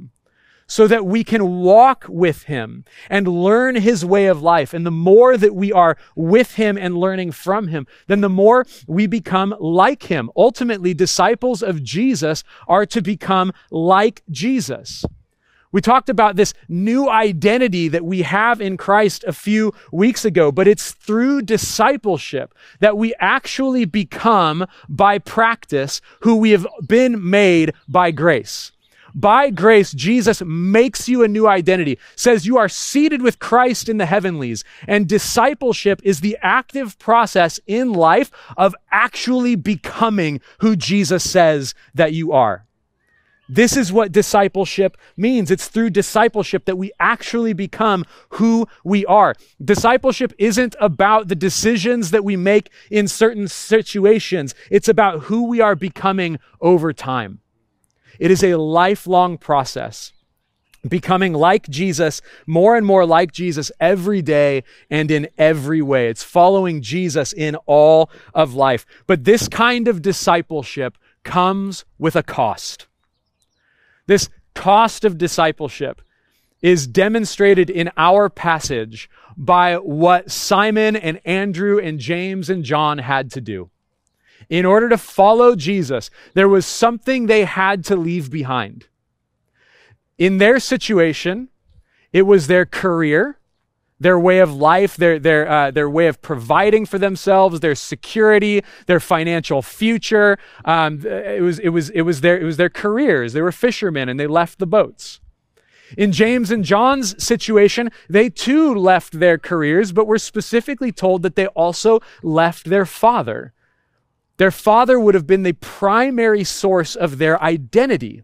so 0.66 0.86
that 0.86 1.06
we 1.06 1.22
can 1.24 1.60
walk 1.60 2.04
with 2.08 2.44
him 2.44 2.84
and 3.08 3.28
learn 3.28 3.76
his 3.76 4.04
way 4.04 4.26
of 4.26 4.42
life. 4.42 4.74
And 4.74 4.84
the 4.84 4.90
more 4.90 5.36
that 5.36 5.54
we 5.54 5.72
are 5.72 5.96
with 6.14 6.54
him 6.54 6.76
and 6.76 6.96
learning 6.96 7.32
from 7.32 7.68
him, 7.68 7.86
then 8.06 8.20
the 8.20 8.28
more 8.28 8.66
we 8.86 9.06
become 9.06 9.54
like 9.60 10.04
him. 10.04 10.30
Ultimately, 10.36 10.94
disciples 10.94 11.62
of 11.62 11.82
Jesus 11.82 12.42
are 12.66 12.86
to 12.86 13.00
become 13.00 13.52
like 13.70 14.22
Jesus. 14.30 15.04
We 15.72 15.80
talked 15.82 16.08
about 16.08 16.36
this 16.36 16.54
new 16.68 17.10
identity 17.10 17.88
that 17.88 18.04
we 18.04 18.22
have 18.22 18.60
in 18.60 18.76
Christ 18.76 19.24
a 19.24 19.32
few 19.32 19.74
weeks 19.92 20.24
ago, 20.24 20.50
but 20.50 20.66
it's 20.66 20.92
through 20.92 21.42
discipleship 21.42 22.54
that 22.80 22.96
we 22.96 23.14
actually 23.20 23.84
become 23.84 24.66
by 24.88 25.18
practice 25.18 26.00
who 26.20 26.36
we 26.36 26.52
have 26.52 26.66
been 26.86 27.28
made 27.28 27.74
by 27.88 28.10
grace. 28.10 28.72
By 29.16 29.48
grace, 29.48 29.92
Jesus 29.92 30.42
makes 30.44 31.08
you 31.08 31.24
a 31.24 31.28
new 31.28 31.48
identity, 31.48 31.98
says 32.16 32.44
you 32.44 32.58
are 32.58 32.68
seated 32.68 33.22
with 33.22 33.38
Christ 33.38 33.88
in 33.88 33.96
the 33.96 34.04
heavenlies. 34.04 34.62
And 34.86 35.08
discipleship 35.08 36.02
is 36.04 36.20
the 36.20 36.36
active 36.42 36.98
process 36.98 37.58
in 37.66 37.94
life 37.94 38.30
of 38.58 38.74
actually 38.92 39.56
becoming 39.56 40.42
who 40.60 40.76
Jesus 40.76 41.28
says 41.28 41.74
that 41.94 42.12
you 42.12 42.32
are. 42.32 42.66
This 43.48 43.74
is 43.74 43.90
what 43.90 44.12
discipleship 44.12 44.98
means. 45.16 45.50
It's 45.50 45.68
through 45.68 45.90
discipleship 45.90 46.66
that 46.66 46.76
we 46.76 46.92
actually 47.00 47.54
become 47.54 48.04
who 48.30 48.66
we 48.84 49.06
are. 49.06 49.34
Discipleship 49.64 50.34
isn't 50.36 50.76
about 50.78 51.28
the 51.28 51.36
decisions 51.36 52.10
that 52.10 52.24
we 52.24 52.36
make 52.36 52.70
in 52.90 53.08
certain 53.08 53.48
situations. 53.48 54.54
It's 54.70 54.88
about 54.88 55.24
who 55.24 55.46
we 55.46 55.60
are 55.60 55.76
becoming 55.76 56.38
over 56.60 56.92
time. 56.92 57.40
It 58.18 58.30
is 58.30 58.42
a 58.42 58.56
lifelong 58.56 59.38
process. 59.38 60.12
becoming 60.88 61.32
like 61.32 61.68
Jesus, 61.68 62.22
more 62.46 62.76
and 62.76 62.86
more 62.86 63.06
like 63.06 63.32
Jesus 63.32 63.72
every 63.80 64.22
day 64.22 64.64
and 64.90 65.10
in 65.10 65.28
every 65.38 65.82
way. 65.82 66.08
It's 66.08 66.22
following 66.22 66.82
Jesus 66.82 67.32
in 67.32 67.56
all 67.66 68.10
of 68.34 68.54
life. 68.54 68.86
But 69.06 69.24
this 69.24 69.48
kind 69.48 69.88
of 69.88 70.02
discipleship 70.02 70.96
comes 71.24 71.84
with 71.98 72.16
a 72.16 72.22
cost. 72.22 72.86
This 74.06 74.28
cost 74.54 75.04
of 75.04 75.18
discipleship 75.18 76.00
is 76.62 76.86
demonstrated 76.86 77.68
in 77.68 77.90
our 77.96 78.30
passage 78.30 79.10
by 79.36 79.74
what 79.76 80.30
Simon 80.30 80.96
and 80.96 81.20
Andrew 81.24 81.78
and 81.78 81.98
James 81.98 82.48
and 82.48 82.64
John 82.64 82.98
had 82.98 83.30
to 83.32 83.40
do. 83.40 83.70
In 84.48 84.64
order 84.64 84.88
to 84.88 84.98
follow 84.98 85.56
Jesus, 85.56 86.10
there 86.34 86.48
was 86.48 86.66
something 86.66 87.26
they 87.26 87.44
had 87.44 87.84
to 87.86 87.96
leave 87.96 88.30
behind. 88.30 88.86
In 90.18 90.38
their 90.38 90.60
situation, 90.60 91.48
it 92.12 92.22
was 92.22 92.46
their 92.46 92.64
career, 92.64 93.38
their 93.98 94.18
way 94.18 94.38
of 94.38 94.54
life, 94.54 94.96
their, 94.96 95.18
their, 95.18 95.48
uh, 95.48 95.70
their 95.70 95.90
way 95.90 96.06
of 96.06 96.22
providing 96.22 96.86
for 96.86 96.98
themselves, 96.98 97.60
their 97.60 97.74
security, 97.74 98.62
their 98.86 99.00
financial 99.00 99.62
future. 99.62 100.38
Um, 100.64 101.04
it, 101.04 101.42
was, 101.42 101.58
it, 101.58 101.70
was, 101.70 101.90
it, 101.90 102.02
was 102.02 102.20
their, 102.20 102.38
it 102.38 102.44
was 102.44 102.56
their 102.56 102.70
careers. 102.70 103.32
They 103.32 103.42
were 103.42 103.52
fishermen 103.52 104.08
and 104.08 104.20
they 104.20 104.26
left 104.26 104.58
the 104.58 104.66
boats. 104.66 105.20
In 105.96 106.12
James 106.12 106.50
and 106.50 106.64
John's 106.64 107.22
situation, 107.22 107.90
they 108.08 108.28
too 108.28 108.74
left 108.74 109.18
their 109.20 109.38
careers, 109.38 109.92
but 109.92 110.06
were 110.06 110.18
specifically 110.18 110.92
told 110.92 111.22
that 111.22 111.36
they 111.36 111.46
also 111.48 112.00
left 112.22 112.64
their 112.64 112.86
father. 112.86 113.52
Their 114.38 114.50
father 114.50 114.98
would 115.00 115.14
have 115.14 115.26
been 115.26 115.42
the 115.42 115.54
primary 115.54 116.44
source 116.44 116.94
of 116.94 117.18
their 117.18 117.42
identity. 117.42 118.22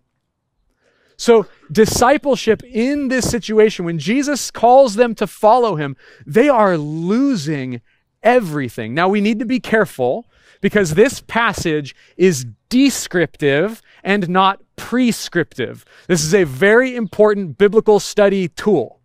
So, 1.17 1.47
discipleship 1.71 2.63
in 2.65 3.09
this 3.09 3.31
situation, 3.31 3.85
when 3.85 3.99
Jesus 3.99 4.51
calls 4.51 4.97
them 4.97 5.15
to 5.17 5.27
follow 5.27 5.77
him, 5.77 5.97
they 6.27 6.49
are 6.49 6.77
losing 6.77 7.81
everything. 8.23 8.95
Now, 8.95 9.09
we 9.09 9.21
need 9.21 9.39
to 9.39 9.45
be 9.45 9.61
careful 9.61 10.27
because 10.61 10.95
this 10.95 11.21
passage 11.21 11.95
is 12.17 12.47
descriptive 12.69 13.83
and 14.03 14.29
not 14.29 14.63
prescriptive. 14.77 15.85
This 16.09 16.25
is 16.25 16.35
a 16.35 16.45
very 16.45 16.97
important 16.97 17.59
biblical 17.59 18.01
study 18.01 18.49
tool. 18.49 19.02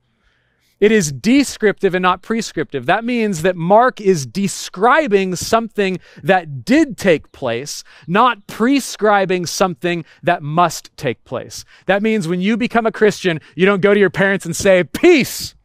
It 0.79 0.91
is 0.91 1.11
descriptive 1.11 1.95
and 1.95 2.03
not 2.03 2.21
prescriptive. 2.21 2.85
That 2.85 3.03
means 3.03 3.41
that 3.41 3.55
Mark 3.55 3.99
is 3.99 4.27
describing 4.27 5.35
something 5.35 5.99
that 6.21 6.63
did 6.63 6.97
take 6.97 7.31
place, 7.31 7.83
not 8.07 8.45
prescribing 8.45 9.47
something 9.47 10.05
that 10.21 10.43
must 10.43 10.95
take 10.95 11.23
place. 11.23 11.65
That 11.87 12.03
means 12.03 12.27
when 12.27 12.41
you 12.41 12.57
become 12.57 12.85
a 12.85 12.91
Christian, 12.91 13.41
you 13.55 13.65
don't 13.65 13.81
go 13.81 13.93
to 13.93 13.99
your 13.99 14.11
parents 14.11 14.45
and 14.45 14.55
say, 14.55 14.83
peace, 14.83 15.55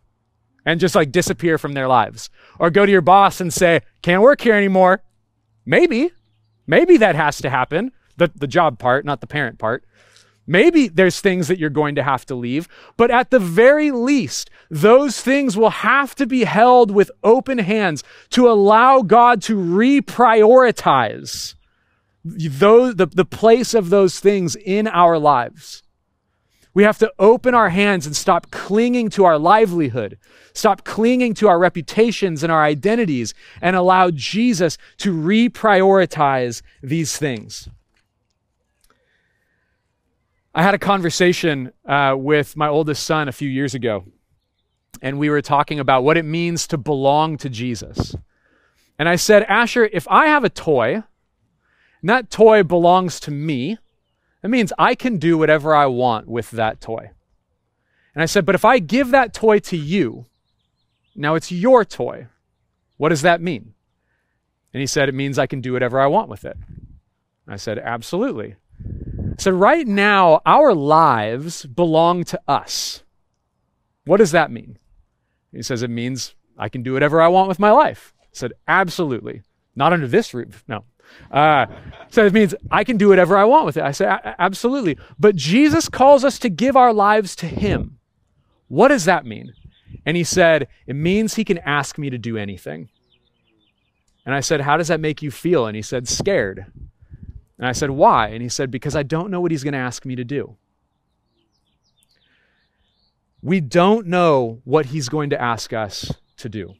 and 0.64 0.80
just 0.80 0.94
like 0.94 1.12
disappear 1.12 1.58
from 1.58 1.74
their 1.74 1.88
lives. 1.88 2.30
Or 2.58 2.70
go 2.70 2.86
to 2.86 2.92
your 2.92 3.02
boss 3.02 3.40
and 3.40 3.52
say, 3.52 3.82
can't 4.00 4.22
work 4.22 4.40
here 4.40 4.54
anymore. 4.54 5.02
Maybe. 5.66 6.10
Maybe 6.66 6.96
that 6.96 7.16
has 7.16 7.38
to 7.42 7.50
happen. 7.50 7.92
The, 8.16 8.30
the 8.34 8.46
job 8.46 8.78
part, 8.78 9.04
not 9.04 9.20
the 9.20 9.26
parent 9.26 9.58
part. 9.58 9.84
Maybe 10.52 10.88
there's 10.88 11.18
things 11.18 11.48
that 11.48 11.58
you're 11.58 11.70
going 11.70 11.94
to 11.94 12.02
have 12.02 12.26
to 12.26 12.34
leave, 12.34 12.68
but 12.98 13.10
at 13.10 13.30
the 13.30 13.38
very 13.38 13.90
least, 13.90 14.50
those 14.70 15.18
things 15.18 15.56
will 15.56 15.70
have 15.70 16.14
to 16.16 16.26
be 16.26 16.44
held 16.44 16.90
with 16.90 17.10
open 17.24 17.56
hands 17.56 18.04
to 18.32 18.50
allow 18.50 19.00
God 19.00 19.40
to 19.44 19.56
reprioritize 19.56 21.54
those, 22.22 22.96
the, 22.96 23.06
the 23.06 23.24
place 23.24 23.72
of 23.72 23.88
those 23.88 24.20
things 24.20 24.54
in 24.54 24.86
our 24.88 25.18
lives. 25.18 25.84
We 26.74 26.82
have 26.82 26.98
to 26.98 27.10
open 27.18 27.54
our 27.54 27.70
hands 27.70 28.04
and 28.04 28.14
stop 28.14 28.50
clinging 28.50 29.08
to 29.10 29.24
our 29.24 29.38
livelihood, 29.38 30.18
stop 30.52 30.84
clinging 30.84 31.32
to 31.36 31.48
our 31.48 31.58
reputations 31.58 32.42
and 32.42 32.52
our 32.52 32.62
identities, 32.62 33.32
and 33.62 33.74
allow 33.74 34.10
Jesus 34.10 34.76
to 34.98 35.14
reprioritize 35.14 36.60
these 36.82 37.16
things. 37.16 37.70
I 40.54 40.62
had 40.62 40.74
a 40.74 40.78
conversation 40.78 41.72
uh, 41.86 42.14
with 42.16 42.56
my 42.56 42.68
oldest 42.68 43.04
son 43.04 43.26
a 43.26 43.32
few 43.32 43.48
years 43.48 43.74
ago, 43.74 44.04
and 45.00 45.18
we 45.18 45.30
were 45.30 45.40
talking 45.40 45.80
about 45.80 46.04
what 46.04 46.18
it 46.18 46.24
means 46.24 46.66
to 46.66 46.76
belong 46.76 47.38
to 47.38 47.48
Jesus. 47.48 48.14
And 48.98 49.08
I 49.08 49.16
said, 49.16 49.44
Asher, 49.44 49.88
if 49.92 50.06
I 50.08 50.26
have 50.26 50.44
a 50.44 50.50
toy, 50.50 50.94
and 50.94 52.08
that 52.10 52.30
toy 52.30 52.62
belongs 52.62 53.18
to 53.20 53.30
me, 53.30 53.78
that 54.42 54.50
means 54.50 54.74
I 54.78 54.94
can 54.94 55.16
do 55.16 55.38
whatever 55.38 55.74
I 55.74 55.86
want 55.86 56.28
with 56.28 56.50
that 56.50 56.80
toy. 56.80 57.12
And 58.14 58.22
I 58.22 58.26
said, 58.26 58.44
but 58.44 58.54
if 58.54 58.64
I 58.64 58.78
give 58.78 59.10
that 59.10 59.32
toy 59.32 59.58
to 59.60 59.76
you, 59.76 60.26
now 61.16 61.34
it's 61.34 61.50
your 61.50 61.82
toy, 61.84 62.26
what 62.98 63.08
does 63.08 63.22
that 63.22 63.40
mean? 63.40 63.72
And 64.74 64.80
he 64.80 64.86
said, 64.86 65.08
it 65.08 65.14
means 65.14 65.38
I 65.38 65.46
can 65.46 65.62
do 65.62 65.72
whatever 65.72 65.98
I 65.98 66.06
want 66.08 66.28
with 66.28 66.44
it. 66.44 66.58
I 67.48 67.56
said, 67.56 67.78
absolutely. 67.78 68.56
So, 69.38 69.50
right 69.50 69.86
now, 69.86 70.40
our 70.44 70.74
lives 70.74 71.66
belong 71.66 72.24
to 72.24 72.40
us. 72.46 73.02
What 74.04 74.18
does 74.18 74.32
that 74.32 74.50
mean? 74.50 74.78
He 75.52 75.62
says, 75.62 75.82
It 75.82 75.90
means 75.90 76.34
I 76.58 76.68
can 76.68 76.82
do 76.82 76.92
whatever 76.92 77.20
I 77.20 77.28
want 77.28 77.48
with 77.48 77.58
my 77.58 77.70
life. 77.70 78.14
I 78.20 78.26
said, 78.32 78.52
Absolutely. 78.66 79.42
Not 79.74 79.92
under 79.92 80.08
this 80.08 80.34
roof. 80.34 80.64
No. 80.68 80.84
Uh, 81.30 81.66
so 82.10 82.24
it 82.24 82.32
means 82.32 82.54
I 82.70 82.84
can 82.84 82.96
do 82.96 83.08
whatever 83.08 83.36
I 83.36 83.44
want 83.44 83.66
with 83.66 83.76
it. 83.76 83.82
I 83.82 83.92
said, 83.92 84.34
Absolutely. 84.38 84.98
But 85.18 85.36
Jesus 85.36 85.88
calls 85.88 86.24
us 86.24 86.38
to 86.40 86.48
give 86.48 86.76
our 86.76 86.92
lives 86.92 87.36
to 87.36 87.46
Him. 87.46 87.98
What 88.68 88.88
does 88.88 89.04
that 89.04 89.26
mean? 89.26 89.52
And 90.06 90.16
he 90.16 90.24
said, 90.24 90.68
It 90.86 90.96
means 90.96 91.34
He 91.34 91.44
can 91.44 91.58
ask 91.58 91.98
me 91.98 92.10
to 92.10 92.18
do 92.18 92.36
anything. 92.36 92.88
And 94.24 94.34
I 94.34 94.40
said, 94.40 94.62
How 94.62 94.76
does 94.76 94.88
that 94.88 95.00
make 95.00 95.22
you 95.22 95.30
feel? 95.30 95.66
And 95.66 95.76
he 95.76 95.82
said, 95.82 96.08
Scared. 96.08 96.66
And 97.62 97.68
I 97.68 97.72
said, 97.72 97.90
Why? 97.90 98.26
And 98.26 98.42
he 98.42 98.48
said, 98.48 98.72
Because 98.72 98.96
I 98.96 99.04
don't 99.04 99.30
know 99.30 99.40
what 99.40 99.52
he's 99.52 99.62
going 99.62 99.72
to 99.72 99.78
ask 99.78 100.04
me 100.04 100.16
to 100.16 100.24
do. 100.24 100.56
We 103.40 103.60
don't 103.60 104.08
know 104.08 104.60
what 104.64 104.86
he's 104.86 105.08
going 105.08 105.30
to 105.30 105.40
ask 105.40 105.72
us 105.72 106.12
to 106.38 106.48
do. 106.48 106.74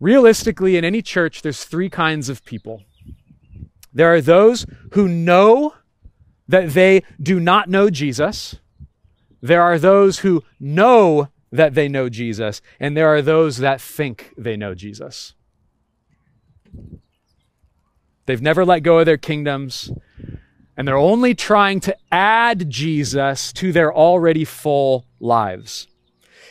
Realistically, 0.00 0.76
in 0.76 0.84
any 0.84 1.00
church, 1.00 1.40
there's 1.40 1.64
three 1.64 1.88
kinds 1.88 2.28
of 2.28 2.44
people. 2.44 2.82
There 3.90 4.12
are 4.12 4.20
those 4.20 4.66
who 4.92 5.08
know 5.08 5.72
that 6.46 6.74
they 6.74 7.02
do 7.22 7.40
not 7.40 7.70
know 7.70 7.88
Jesus. 7.88 8.56
There 9.40 9.62
are 9.62 9.78
those 9.78 10.18
who 10.18 10.44
know 10.60 11.28
that 11.50 11.72
they 11.72 11.88
know 11.88 12.10
Jesus. 12.10 12.60
And 12.78 12.94
there 12.94 13.08
are 13.08 13.22
those 13.22 13.56
that 13.58 13.80
think 13.80 14.34
they 14.36 14.58
know 14.58 14.74
Jesus. 14.74 15.32
They've 18.30 18.40
never 18.40 18.64
let 18.64 18.84
go 18.84 19.00
of 19.00 19.06
their 19.06 19.16
kingdoms, 19.16 19.90
and 20.76 20.86
they're 20.86 20.96
only 20.96 21.34
trying 21.34 21.80
to 21.80 21.96
add 22.12 22.70
Jesus 22.70 23.52
to 23.54 23.72
their 23.72 23.92
already 23.92 24.44
full 24.44 25.04
lives. 25.18 25.88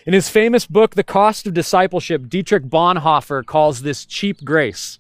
In 0.05 0.11
his 0.11 0.27
famous 0.27 0.65
book, 0.65 0.95
The 0.95 1.05
Cost 1.05 1.47
of 1.47 1.53
Discipleship, 1.53 2.27
Dietrich 2.27 2.65
Bonhoeffer 2.65 3.45
calls 3.45 3.81
this 3.81 4.03
cheap 4.05 4.43
grace. 4.43 4.99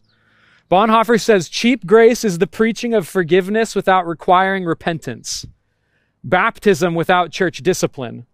Bonhoeffer 0.71 1.19
says 1.19 1.49
cheap 1.49 1.85
grace 1.85 2.23
is 2.23 2.37
the 2.37 2.47
preaching 2.47 2.93
of 2.93 3.09
forgiveness 3.09 3.75
without 3.75 4.07
requiring 4.07 4.63
repentance, 4.63 5.45
baptism 6.23 6.95
without 6.95 7.29
church 7.29 7.57
discipline, 7.57 8.25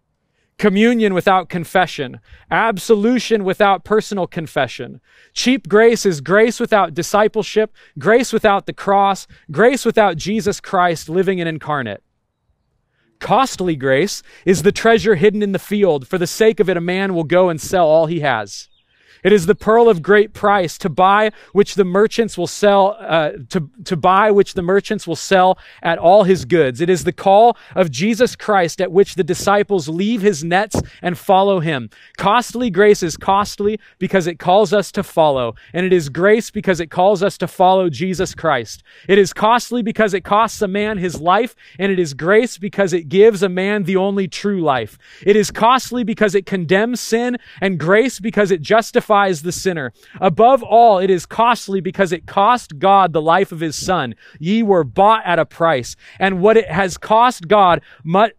communion 0.58 1.12
without 1.12 1.48
confession, 1.48 2.20
absolution 2.50 3.44
without 3.44 3.84
personal 3.84 4.26
confession. 4.26 5.00
Cheap 5.32 5.68
grace 5.68 6.06
is 6.06 6.20
grace 6.20 6.58
without 6.58 6.94
discipleship, 6.94 7.74
grace 7.98 8.32
without 8.32 8.66
the 8.66 8.72
cross, 8.72 9.26
grace 9.50 9.84
without 9.84 10.16
Jesus 10.16 10.60
Christ 10.60 11.08
living 11.08 11.40
and 11.40 11.48
incarnate. 11.48 12.02
Costly 13.18 13.76
grace 13.76 14.22
is 14.44 14.62
the 14.62 14.72
treasure 14.72 15.14
hidden 15.14 15.42
in 15.42 15.52
the 15.52 15.58
field. 15.58 16.06
For 16.06 16.18
the 16.18 16.26
sake 16.26 16.60
of 16.60 16.68
it, 16.68 16.76
a 16.76 16.82
man 16.82 17.14
will 17.14 17.24
go 17.24 17.48
and 17.48 17.60
sell 17.60 17.86
all 17.86 18.06
he 18.06 18.20
has. 18.20 18.68
It 19.26 19.32
is 19.32 19.46
the 19.46 19.56
pearl 19.56 19.88
of 19.88 20.02
great 20.02 20.34
price 20.34 20.78
to 20.78 20.88
buy 20.88 21.32
which 21.52 21.74
the 21.74 21.84
merchants 21.84 22.38
will 22.38 22.46
sell, 22.46 22.96
uh, 23.00 23.32
to, 23.48 23.68
to 23.82 23.96
buy 23.96 24.30
which 24.30 24.54
the 24.54 24.62
merchants 24.62 25.04
will 25.04 25.16
sell 25.16 25.58
at 25.82 25.98
all 25.98 26.22
his 26.22 26.44
goods. 26.44 26.80
It 26.80 26.88
is 26.88 27.02
the 27.02 27.12
call 27.12 27.56
of 27.74 27.90
Jesus 27.90 28.36
Christ 28.36 28.80
at 28.80 28.92
which 28.92 29.16
the 29.16 29.24
disciples 29.24 29.88
leave 29.88 30.22
his 30.22 30.44
nets 30.44 30.80
and 31.02 31.18
follow 31.18 31.58
him. 31.58 31.90
Costly 32.16 32.70
grace 32.70 33.02
is 33.02 33.16
costly 33.16 33.80
because 33.98 34.28
it 34.28 34.38
calls 34.38 34.72
us 34.72 34.92
to 34.92 35.02
follow, 35.02 35.56
and 35.72 35.84
it 35.84 35.92
is 35.92 36.08
grace 36.08 36.52
because 36.52 36.78
it 36.78 36.92
calls 36.92 37.20
us 37.20 37.36
to 37.38 37.48
follow 37.48 37.90
Jesus 37.90 38.32
Christ. 38.32 38.84
It 39.08 39.18
is 39.18 39.32
costly 39.32 39.82
because 39.82 40.14
it 40.14 40.22
costs 40.22 40.62
a 40.62 40.68
man 40.68 40.98
his 40.98 41.20
life, 41.20 41.56
and 41.80 41.90
it 41.90 41.98
is 41.98 42.14
grace 42.14 42.58
because 42.58 42.92
it 42.92 43.08
gives 43.08 43.42
a 43.42 43.48
man 43.48 43.82
the 43.82 43.96
only 43.96 44.28
true 44.28 44.60
life. 44.60 44.96
It 45.26 45.34
is 45.34 45.50
costly 45.50 46.04
because 46.04 46.36
it 46.36 46.46
condemns 46.46 47.00
sin, 47.00 47.38
and 47.60 47.80
grace 47.80 48.20
because 48.20 48.52
it 48.52 48.60
justifies 48.60 49.15
the 49.24 49.52
sinner. 49.52 49.92
Above 50.20 50.62
all, 50.62 50.98
it 50.98 51.10
is 51.10 51.26
costly 51.26 51.80
because 51.80 52.12
it 52.12 52.26
cost 52.26 52.78
God 52.78 53.12
the 53.12 53.22
life 53.22 53.52
of 53.52 53.60
his 53.60 53.76
son. 53.76 54.14
Ye 54.38 54.62
were 54.62 54.84
bought 54.84 55.22
at 55.24 55.38
a 55.38 55.46
price. 55.46 55.96
And 56.18 56.40
what 56.40 56.56
it 56.56 56.68
has 56.68 56.98
cost 56.98 57.48
God, 57.48 57.80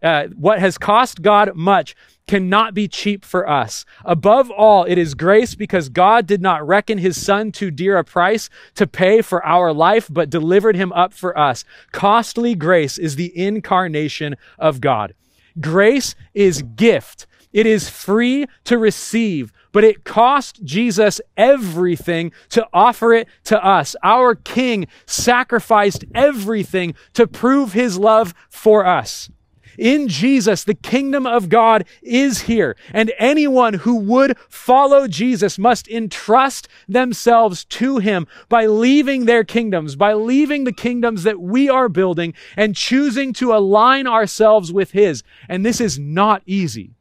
uh, 0.02 0.28
what 0.36 0.58
has 0.58 0.78
cost 0.78 1.22
God 1.22 1.54
much, 1.54 1.94
cannot 2.28 2.74
be 2.74 2.86
cheap 2.86 3.24
for 3.24 3.48
us. 3.48 3.84
Above 4.04 4.50
all, 4.50 4.84
it 4.84 4.98
is 4.98 5.14
grace 5.14 5.54
because 5.54 5.88
God 5.88 6.26
did 6.26 6.42
not 6.42 6.66
reckon 6.66 6.98
his 6.98 7.20
son 7.20 7.50
too 7.50 7.70
dear 7.70 7.96
a 7.96 8.04
price 8.04 8.48
to 8.74 8.86
pay 8.86 9.22
for 9.22 9.44
our 9.44 9.72
life, 9.72 10.08
but 10.10 10.30
delivered 10.30 10.76
him 10.76 10.92
up 10.92 11.12
for 11.12 11.36
us. 11.36 11.64
Costly 11.90 12.54
grace 12.54 12.98
is 12.98 13.16
the 13.16 13.36
incarnation 13.36 14.36
of 14.58 14.80
God. 14.80 15.14
Grace 15.58 16.14
is 16.34 16.62
gift. 16.62 17.26
It 17.52 17.66
is 17.66 17.88
free 17.88 18.46
to 18.64 18.76
receive, 18.76 19.52
but 19.78 19.84
it 19.84 20.02
cost 20.02 20.64
Jesus 20.64 21.20
everything 21.36 22.32
to 22.48 22.66
offer 22.72 23.12
it 23.12 23.28
to 23.44 23.64
us. 23.64 23.94
Our 24.02 24.34
King 24.34 24.88
sacrificed 25.06 26.04
everything 26.16 26.96
to 27.12 27.28
prove 27.28 27.74
his 27.74 27.96
love 27.96 28.34
for 28.50 28.84
us. 28.84 29.30
In 29.78 30.08
Jesus, 30.08 30.64
the 30.64 30.74
kingdom 30.74 31.28
of 31.28 31.48
God 31.48 31.84
is 32.02 32.40
here. 32.40 32.76
And 32.92 33.12
anyone 33.20 33.74
who 33.74 33.94
would 34.00 34.36
follow 34.48 35.06
Jesus 35.06 35.60
must 35.60 35.86
entrust 35.86 36.66
themselves 36.88 37.64
to 37.66 37.98
him 37.98 38.26
by 38.48 38.66
leaving 38.66 39.26
their 39.26 39.44
kingdoms, 39.44 39.94
by 39.94 40.12
leaving 40.14 40.64
the 40.64 40.72
kingdoms 40.72 41.22
that 41.22 41.40
we 41.40 41.68
are 41.68 41.88
building 41.88 42.34
and 42.56 42.74
choosing 42.74 43.32
to 43.34 43.54
align 43.54 44.08
ourselves 44.08 44.72
with 44.72 44.90
his. 44.90 45.22
And 45.48 45.64
this 45.64 45.80
is 45.80 46.00
not 46.00 46.42
easy. 46.46 46.96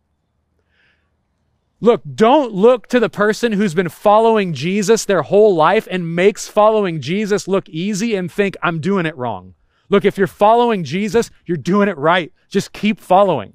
Look, 1.80 2.02
don't 2.16 2.54
look 2.54 2.88
to 2.88 3.00
the 3.00 3.10
person 3.10 3.52
who's 3.52 3.76
been 3.76 3.90
following 3.90 4.54
Jesus 4.54 5.06
their 5.06 5.22
whole 5.22 5.56
life 5.56 5.88
and 5.90 6.16
makes 6.16 6.48
following 6.48 7.02
Jesus 7.02 7.48
look 7.48 7.70
easy 7.70 8.16
and 8.16 8.32
think, 8.32 8.58
I'm 8.64 8.80
doing 8.80 9.06
it 9.06 9.16
wrong. 9.16 9.54
Look, 9.90 10.04
if 10.04 10.18
you're 10.18 10.28
following 10.28 10.84
Jesus, 10.84 11.30
you're 11.46 11.56
doing 11.56 11.88
it 11.88 11.98
right. 11.98 12.34
Just 12.50 12.74
keep 12.74 13.00
following. 13.00 13.54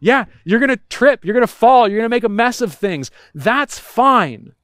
Yeah, 0.00 0.26
you're 0.44 0.60
going 0.60 0.68
to 0.68 0.80
trip. 0.88 1.24
You're 1.24 1.34
going 1.34 1.46
to 1.46 1.52
fall. 1.52 1.88
You're 1.88 1.98
going 1.98 2.08
to 2.08 2.14
make 2.14 2.24
a 2.24 2.28
mess 2.28 2.60
of 2.60 2.72
things. 2.72 3.10
That's 3.34 3.78
fine. 3.78 4.54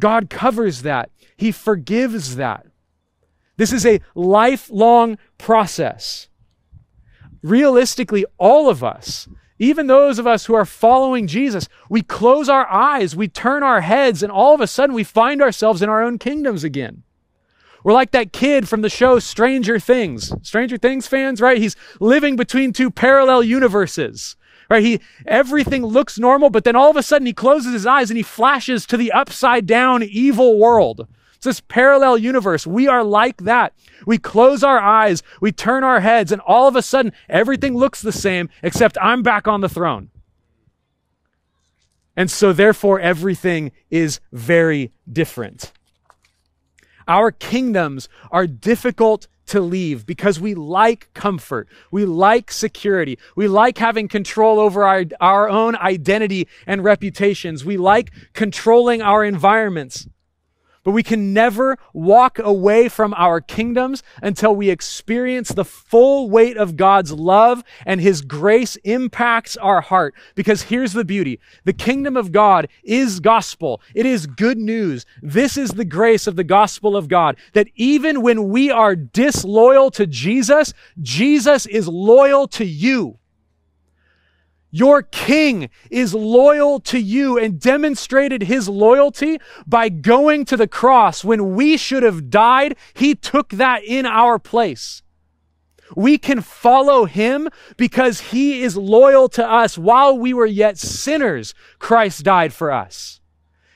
God 0.00 0.30
covers 0.30 0.82
that. 0.82 1.10
He 1.36 1.52
forgives 1.52 2.36
that. 2.36 2.66
This 3.58 3.72
is 3.72 3.84
a 3.84 4.00
lifelong 4.14 5.18
process. 5.36 6.28
Realistically, 7.42 8.24
all 8.38 8.70
of 8.70 8.82
us, 8.82 9.28
even 9.58 9.86
those 9.86 10.18
of 10.18 10.26
us 10.26 10.46
who 10.46 10.54
are 10.54 10.64
following 10.64 11.26
Jesus, 11.26 11.68
we 11.88 12.02
close 12.02 12.48
our 12.48 12.66
eyes, 12.70 13.16
we 13.16 13.28
turn 13.28 13.62
our 13.62 13.80
heads, 13.80 14.22
and 14.22 14.30
all 14.30 14.54
of 14.54 14.60
a 14.60 14.66
sudden 14.66 14.94
we 14.94 15.04
find 15.04 15.42
ourselves 15.42 15.82
in 15.82 15.88
our 15.88 16.02
own 16.02 16.18
kingdoms 16.18 16.64
again. 16.64 17.02
We're 17.84 17.92
like 17.92 18.10
that 18.10 18.32
kid 18.32 18.68
from 18.68 18.82
the 18.82 18.90
show 18.90 19.18
Stranger 19.18 19.78
Things. 19.78 20.32
Stranger 20.42 20.76
Things 20.76 21.06
fans, 21.06 21.40
right? 21.40 21.58
He's 21.58 21.76
living 22.00 22.36
between 22.36 22.72
two 22.72 22.90
parallel 22.90 23.42
universes. 23.42 24.36
Right? 24.68 24.82
He 24.82 25.00
everything 25.26 25.86
looks 25.86 26.18
normal, 26.18 26.50
but 26.50 26.64
then 26.64 26.76
all 26.76 26.90
of 26.90 26.96
a 26.96 27.02
sudden 27.02 27.26
he 27.26 27.32
closes 27.32 27.72
his 27.72 27.86
eyes 27.86 28.10
and 28.10 28.18
he 28.18 28.22
flashes 28.22 28.84
to 28.86 28.98
the 28.98 29.12
upside 29.12 29.64
down 29.64 30.02
evil 30.02 30.58
world. 30.58 31.06
It's 31.38 31.44
this 31.44 31.60
parallel 31.60 32.18
universe. 32.18 32.66
We 32.66 32.88
are 32.88 33.04
like 33.04 33.44
that. 33.44 33.72
We 34.04 34.18
close 34.18 34.64
our 34.64 34.80
eyes, 34.80 35.22
we 35.40 35.52
turn 35.52 35.84
our 35.84 36.00
heads, 36.00 36.32
and 36.32 36.40
all 36.40 36.66
of 36.66 36.74
a 36.74 36.82
sudden 36.82 37.12
everything 37.28 37.76
looks 37.76 38.02
the 38.02 38.10
same, 38.10 38.48
except 38.60 38.98
I'm 39.00 39.22
back 39.22 39.46
on 39.46 39.60
the 39.60 39.68
throne. 39.68 40.10
And 42.16 42.28
so 42.28 42.52
therefore 42.52 42.98
everything 42.98 43.70
is 43.88 44.18
very 44.32 44.90
different. 45.10 45.70
Our 47.06 47.30
kingdoms 47.30 48.08
are 48.32 48.48
difficult 48.48 49.28
to 49.46 49.60
leave 49.60 50.06
because 50.06 50.40
we 50.40 50.54
like 50.54 51.08
comfort. 51.14 51.68
We 51.92 52.04
like 52.04 52.50
security. 52.50 53.16
We 53.36 53.46
like 53.46 53.78
having 53.78 54.08
control 54.08 54.58
over 54.58 54.84
our, 54.84 55.04
our 55.20 55.48
own 55.48 55.76
identity 55.76 56.48
and 56.66 56.82
reputations. 56.82 57.64
We 57.64 57.76
like 57.76 58.10
controlling 58.32 59.02
our 59.02 59.24
environments. 59.24 60.08
But 60.88 60.92
we 60.92 61.02
can 61.02 61.34
never 61.34 61.76
walk 61.92 62.38
away 62.38 62.88
from 62.88 63.12
our 63.12 63.42
kingdoms 63.42 64.02
until 64.22 64.56
we 64.56 64.70
experience 64.70 65.50
the 65.50 65.62
full 65.62 66.30
weight 66.30 66.56
of 66.56 66.78
God's 66.78 67.12
love 67.12 67.62
and 67.84 68.00
His 68.00 68.22
grace 68.22 68.76
impacts 68.84 69.58
our 69.58 69.82
heart. 69.82 70.14
Because 70.34 70.62
here's 70.62 70.94
the 70.94 71.04
beauty. 71.04 71.40
The 71.66 71.74
kingdom 71.74 72.16
of 72.16 72.32
God 72.32 72.68
is 72.82 73.20
gospel. 73.20 73.82
It 73.94 74.06
is 74.06 74.26
good 74.26 74.56
news. 74.56 75.04
This 75.20 75.58
is 75.58 75.72
the 75.72 75.84
grace 75.84 76.26
of 76.26 76.36
the 76.36 76.42
gospel 76.42 76.96
of 76.96 77.06
God 77.06 77.36
that 77.52 77.68
even 77.74 78.22
when 78.22 78.48
we 78.48 78.70
are 78.70 78.96
disloyal 78.96 79.90
to 79.90 80.06
Jesus, 80.06 80.72
Jesus 81.02 81.66
is 81.66 81.86
loyal 81.86 82.48
to 82.48 82.64
you. 82.64 83.18
Your 84.70 85.02
king 85.02 85.70
is 85.90 86.12
loyal 86.12 86.78
to 86.80 86.98
you 86.98 87.38
and 87.38 87.58
demonstrated 87.58 88.42
his 88.42 88.68
loyalty 88.68 89.38
by 89.66 89.88
going 89.88 90.44
to 90.46 90.56
the 90.58 90.68
cross. 90.68 91.24
When 91.24 91.54
we 91.54 91.76
should 91.78 92.02
have 92.02 92.28
died, 92.28 92.76
he 92.92 93.14
took 93.14 93.50
that 93.50 93.82
in 93.84 94.04
our 94.04 94.38
place. 94.38 95.02
We 95.96 96.18
can 96.18 96.42
follow 96.42 97.06
him 97.06 97.48
because 97.78 98.20
he 98.20 98.62
is 98.62 98.76
loyal 98.76 99.30
to 99.30 99.50
us. 99.50 99.78
While 99.78 100.18
we 100.18 100.34
were 100.34 100.44
yet 100.44 100.76
sinners, 100.76 101.54
Christ 101.78 102.24
died 102.24 102.52
for 102.52 102.70
us. 102.70 103.20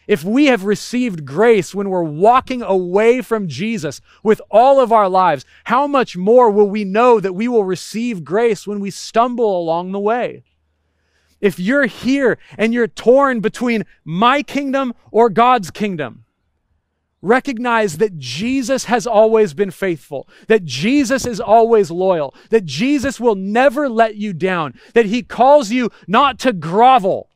If 0.07 0.25
we 0.25 0.47
have 0.47 0.65
received 0.65 1.25
grace 1.25 1.75
when 1.75 1.89
we're 1.89 2.03
walking 2.03 2.61
away 2.61 3.23
from 3.23 3.49
Jesus 3.49 4.03
with 4.23 4.43
all 4.51 4.79
of 4.79 4.93
our 4.93 5.09
lives, 5.09 5.47
how 5.65 5.87
much 5.87 6.19
more 6.19 6.51
will 6.51 6.69
we 6.69 6.85
know 6.85 7.19
that 7.19 7.35
we 7.35 7.49
will 7.49 7.65
receive 7.65 8.25
grace 8.25 8.67
when 8.67 8.81
we 8.81 8.91
stumble 8.91 9.59
along 9.59 9.93
the 9.93 10.01
way? 10.01 10.43
If 11.43 11.59
you're 11.59 11.87
here 11.87 12.39
and 12.57 12.73
you're 12.73 12.89
torn 12.89 13.41
between 13.41 13.85
my 14.05 14.43
kingdom 14.43 14.95
or 15.11 15.29
God's 15.29 15.71
kingdom, 15.71 16.25
recognize 17.21 17.99
that 17.99 18.17
Jesus 18.19 18.85
has 18.87 19.07
always 19.07 19.53
been 19.53 19.71
faithful, 19.71 20.29
that 20.47 20.65
Jesus 20.65 21.27
is 21.27 21.41
always 21.41 21.91
loyal, 21.91 22.35
that 22.51 22.65
Jesus 22.65 23.21
will 23.21 23.35
never 23.35 23.89
let 23.89 24.17
you 24.17 24.33
down, 24.33 24.79
that 24.95 25.07
he 25.07 25.23
calls 25.23 25.71
you 25.71 25.91
not 26.07 26.39
to 26.41 26.53
grovel, 26.53 27.29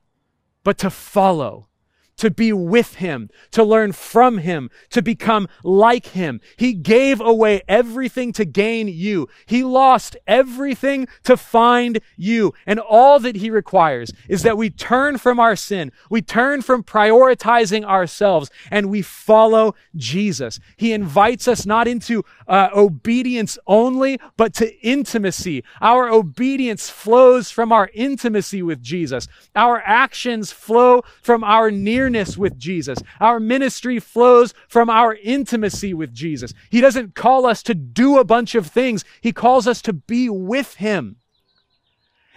but 0.64 0.78
to 0.78 0.90
follow 0.90 1.68
to 2.16 2.30
be 2.30 2.52
with 2.52 2.96
him, 2.96 3.28
to 3.50 3.62
learn 3.62 3.92
from 3.92 4.38
him, 4.38 4.70
to 4.90 5.02
become 5.02 5.48
like 5.62 6.06
him. 6.06 6.40
He 6.56 6.72
gave 6.72 7.20
away 7.20 7.62
everything 7.68 8.32
to 8.34 8.44
gain 8.44 8.88
you. 8.88 9.28
He 9.44 9.62
lost 9.62 10.16
everything 10.26 11.08
to 11.24 11.36
find 11.36 12.00
you. 12.16 12.54
And 12.66 12.80
all 12.80 13.20
that 13.20 13.36
he 13.36 13.50
requires 13.50 14.12
is 14.28 14.42
that 14.42 14.56
we 14.56 14.70
turn 14.70 15.18
from 15.18 15.38
our 15.38 15.56
sin. 15.56 15.92
We 16.10 16.22
turn 16.22 16.62
from 16.62 16.82
prioritizing 16.82 17.84
ourselves 17.84 18.50
and 18.70 18.90
we 18.90 19.02
follow 19.02 19.74
Jesus. 19.94 20.58
He 20.76 20.92
invites 20.92 21.46
us 21.46 21.66
not 21.66 21.86
into 21.86 22.24
uh, 22.48 22.68
obedience 22.74 23.58
only, 23.66 24.18
but 24.36 24.54
to 24.54 24.74
intimacy. 24.80 25.64
Our 25.80 26.08
obedience 26.08 26.88
flows 26.88 27.50
from 27.50 27.72
our 27.72 27.90
intimacy 27.92 28.62
with 28.62 28.82
Jesus. 28.82 29.28
Our 29.54 29.82
actions 29.84 30.52
flow 30.52 31.02
from 31.22 31.44
our 31.44 31.70
nearness 32.06 32.38
with 32.38 32.56
Jesus. 32.56 32.98
Our 33.20 33.40
ministry 33.40 33.98
flows 33.98 34.54
from 34.68 34.88
our 34.88 35.14
intimacy 35.14 35.92
with 35.92 36.14
Jesus. 36.14 36.54
He 36.70 36.80
doesn't 36.80 37.16
call 37.16 37.46
us 37.46 37.62
to 37.64 37.74
do 37.74 38.18
a 38.18 38.24
bunch 38.24 38.54
of 38.54 38.68
things. 38.68 39.04
He 39.20 39.32
calls 39.32 39.66
us 39.66 39.82
to 39.82 39.92
be 39.92 40.28
with 40.28 40.74
Him. 40.74 41.16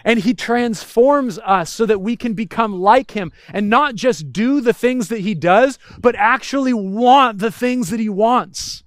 And 0.02 0.20
he 0.20 0.32
transforms 0.32 1.38
us 1.40 1.70
so 1.70 1.84
that 1.84 2.00
we 2.00 2.16
can 2.16 2.32
become 2.32 2.80
like 2.80 3.10
him 3.10 3.32
and 3.52 3.68
not 3.68 3.96
just 3.96 4.32
do 4.32 4.62
the 4.62 4.72
things 4.72 5.08
that 5.08 5.20
he 5.20 5.34
does, 5.34 5.78
but 5.98 6.16
actually 6.16 6.72
want 6.72 7.38
the 7.38 7.52
things 7.52 7.90
that 7.90 8.00
he 8.00 8.08
wants 8.08 8.82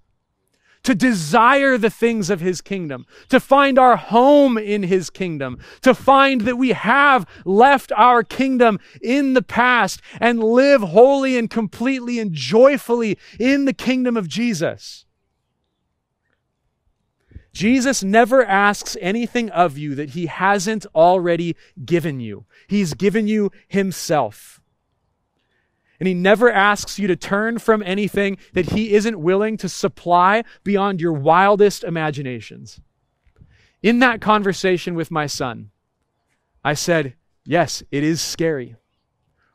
to 0.84 0.93
desire 0.93 1.78
the 1.78 1.89
things 1.89 2.30
of 2.30 2.41
his 2.41 2.62
kingdom, 2.62 3.06
to 3.30 3.39
find 3.39 3.80
our 3.80 3.96
home 3.96 4.58
in 4.58 4.84
his 4.84 5.10
kingdom, 5.10 5.58
to 5.82 5.93
find 5.93 6.41
that 6.41 6.58
we 6.58 6.69
have 6.69 7.26
left 7.46 7.91
our 7.93 8.24
kingdom 8.24 8.80
in 9.02 9.34
the 9.34 9.41
past 9.41 10.02
and 10.19 10.43
live 10.43 10.82
wholly 10.82 11.38
and 11.38 11.50
completely 11.50 12.19
and 12.19 12.34
joyfully 12.34 13.17
in 13.39 13.65
the 13.65 13.74
kingdom 13.74 14.17
of 14.17 14.27
Jesus. 14.27 15.06
Jesus 17.54 18.04
never 18.04 18.44
asks 18.44 18.98
anything 19.00 19.50
of 19.52 19.77
you 19.77 19.94
that 19.96 20.12
he 20.12 20.25
hasn't 20.25 20.88
already 20.96 21.56
given 21.86 22.19
you. 22.19 22.46
He's 22.67 22.96
given 22.96 23.27
you 23.27 23.52
himself. 23.67 24.60
And 26.04 26.08
he 26.10 26.13
never 26.13 26.51
asks 26.51 26.99
you 26.99 27.08
to 27.08 27.15
turn 27.15 27.60
from 27.60 27.81
anything 27.81 28.37
that 28.51 28.71
he 28.71 28.93
isn't 28.93 29.21
willing 29.21 29.56
to 29.56 29.69
supply 29.69 30.43
beyond 30.62 30.99
your 30.99 31.13
wildest 31.13 31.81
imaginations. 31.85 32.81
In 33.81 33.99
that 33.99 34.19
conversation 34.19 34.95
with 34.95 35.12
my 35.12 35.27
son, 35.27 35.71
I 36.62 36.73
said, 36.73 37.15
Yes, 37.45 37.83
it 37.89 38.04
is 38.04 38.19
scary. 38.21 38.75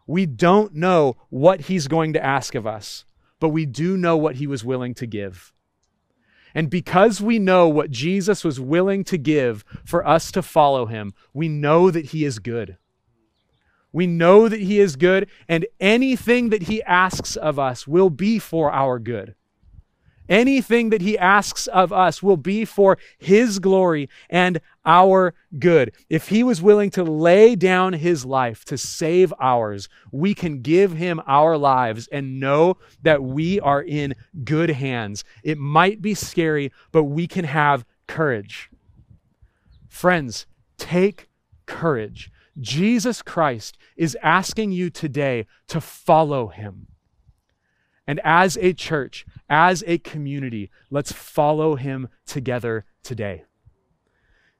We 0.06 0.24
don't 0.24 0.74
know 0.74 1.18
what 1.28 1.60
he's 1.60 1.86
going 1.86 2.14
to 2.14 2.24
ask 2.24 2.54
of 2.54 2.66
us, 2.66 3.04
but 3.40 3.50
we 3.50 3.66
do 3.66 3.98
know 3.98 4.16
what 4.16 4.36
he 4.36 4.46
was 4.46 4.64
willing 4.64 4.94
to 4.94 5.06
give. 5.06 5.52
And 6.54 6.70
because 6.70 7.20
we 7.20 7.38
know 7.38 7.68
what 7.68 7.90
Jesus 7.90 8.42
was 8.42 8.58
willing 8.58 9.04
to 9.04 9.18
give 9.18 9.66
for 9.84 10.08
us 10.08 10.32
to 10.32 10.40
follow 10.40 10.86
him, 10.86 11.12
we 11.34 11.46
know 11.46 11.90
that 11.90 12.06
he 12.06 12.24
is 12.24 12.38
good. 12.38 12.78
We 13.98 14.06
know 14.06 14.48
that 14.48 14.60
he 14.60 14.78
is 14.78 14.94
good, 14.94 15.28
and 15.48 15.66
anything 15.80 16.50
that 16.50 16.62
he 16.62 16.84
asks 16.84 17.34
of 17.34 17.58
us 17.58 17.88
will 17.88 18.10
be 18.10 18.38
for 18.38 18.70
our 18.70 19.00
good. 19.00 19.34
Anything 20.28 20.90
that 20.90 21.02
he 21.02 21.18
asks 21.18 21.66
of 21.66 21.92
us 21.92 22.22
will 22.22 22.36
be 22.36 22.64
for 22.64 22.96
his 23.18 23.58
glory 23.58 24.08
and 24.30 24.60
our 24.86 25.34
good. 25.58 25.90
If 26.08 26.28
he 26.28 26.44
was 26.44 26.62
willing 26.62 26.90
to 26.90 27.02
lay 27.02 27.56
down 27.56 27.94
his 27.94 28.24
life 28.24 28.64
to 28.66 28.78
save 28.78 29.34
ours, 29.40 29.88
we 30.12 30.32
can 30.32 30.62
give 30.62 30.92
him 30.92 31.20
our 31.26 31.58
lives 31.58 32.06
and 32.12 32.38
know 32.38 32.76
that 33.02 33.24
we 33.24 33.58
are 33.58 33.82
in 33.82 34.14
good 34.44 34.70
hands. 34.70 35.24
It 35.42 35.58
might 35.58 36.00
be 36.00 36.14
scary, 36.14 36.70
but 36.92 37.02
we 37.02 37.26
can 37.26 37.46
have 37.46 37.84
courage. 38.06 38.70
Friends, 39.88 40.46
take 40.76 41.27
courage. 41.68 42.32
Jesus 42.58 43.22
Christ 43.22 43.78
is 43.96 44.16
asking 44.22 44.72
you 44.72 44.90
today 44.90 45.46
to 45.68 45.80
follow 45.80 46.48
him. 46.48 46.88
And 48.06 48.20
as 48.24 48.56
a 48.56 48.72
church, 48.72 49.26
as 49.48 49.84
a 49.86 49.98
community, 49.98 50.70
let's 50.90 51.12
follow 51.12 51.76
him 51.76 52.08
together 52.26 52.86
today. 53.04 53.44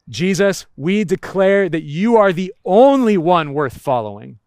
Jesus, 0.09 0.67
we 0.77 1.03
declare 1.03 1.69
that 1.69 1.83
you 1.83 2.17
are 2.17 2.33
the 2.33 2.55
only 2.65 3.19
one 3.19 3.53
worth 3.53 3.81
following. 3.81 4.39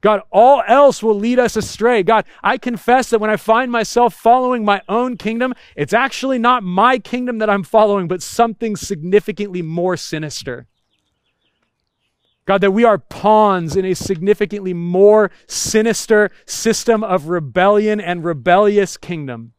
God, 0.00 0.22
all 0.30 0.62
else 0.66 1.02
will 1.02 1.14
lead 1.14 1.38
us 1.38 1.56
astray. 1.56 2.02
God, 2.02 2.24
I 2.42 2.56
confess 2.56 3.10
that 3.10 3.20
when 3.20 3.28
I 3.28 3.36
find 3.36 3.70
myself 3.70 4.14
following 4.14 4.64
my 4.64 4.80
own 4.88 5.18
kingdom, 5.18 5.54
it's 5.76 5.92
actually 5.92 6.38
not 6.38 6.62
my 6.62 6.98
kingdom 6.98 7.38
that 7.38 7.50
I'm 7.50 7.62
following, 7.62 8.08
but 8.08 8.22
something 8.22 8.76
significantly 8.76 9.60
more 9.60 9.98
sinister. 9.98 10.66
God, 12.50 12.62
that 12.62 12.72
we 12.72 12.82
are 12.82 12.98
pawns 12.98 13.76
in 13.76 13.84
a 13.84 13.94
significantly 13.94 14.74
more 14.74 15.30
sinister 15.46 16.32
system 16.46 17.04
of 17.04 17.28
rebellion 17.28 18.00
and 18.00 18.24
rebellious 18.24 18.96
kingdom. 18.96 19.52